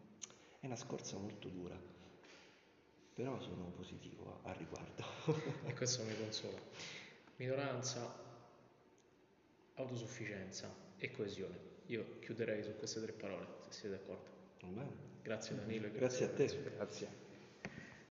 [0.61, 1.77] è una scorza molto dura.
[3.12, 5.03] Però sono positivo al riguardo.
[5.66, 6.61] e questo mi consola.
[7.39, 8.32] Minoranza,
[9.75, 11.70] autosufficienza e coesione.
[11.87, 14.31] Io chiuderei su queste tre parole, se siete d'accordo.
[14.61, 15.11] Bene.
[15.23, 15.91] Grazie Danilo.
[15.91, 16.47] Grazie a te.
[16.77, 17.32] Grazie.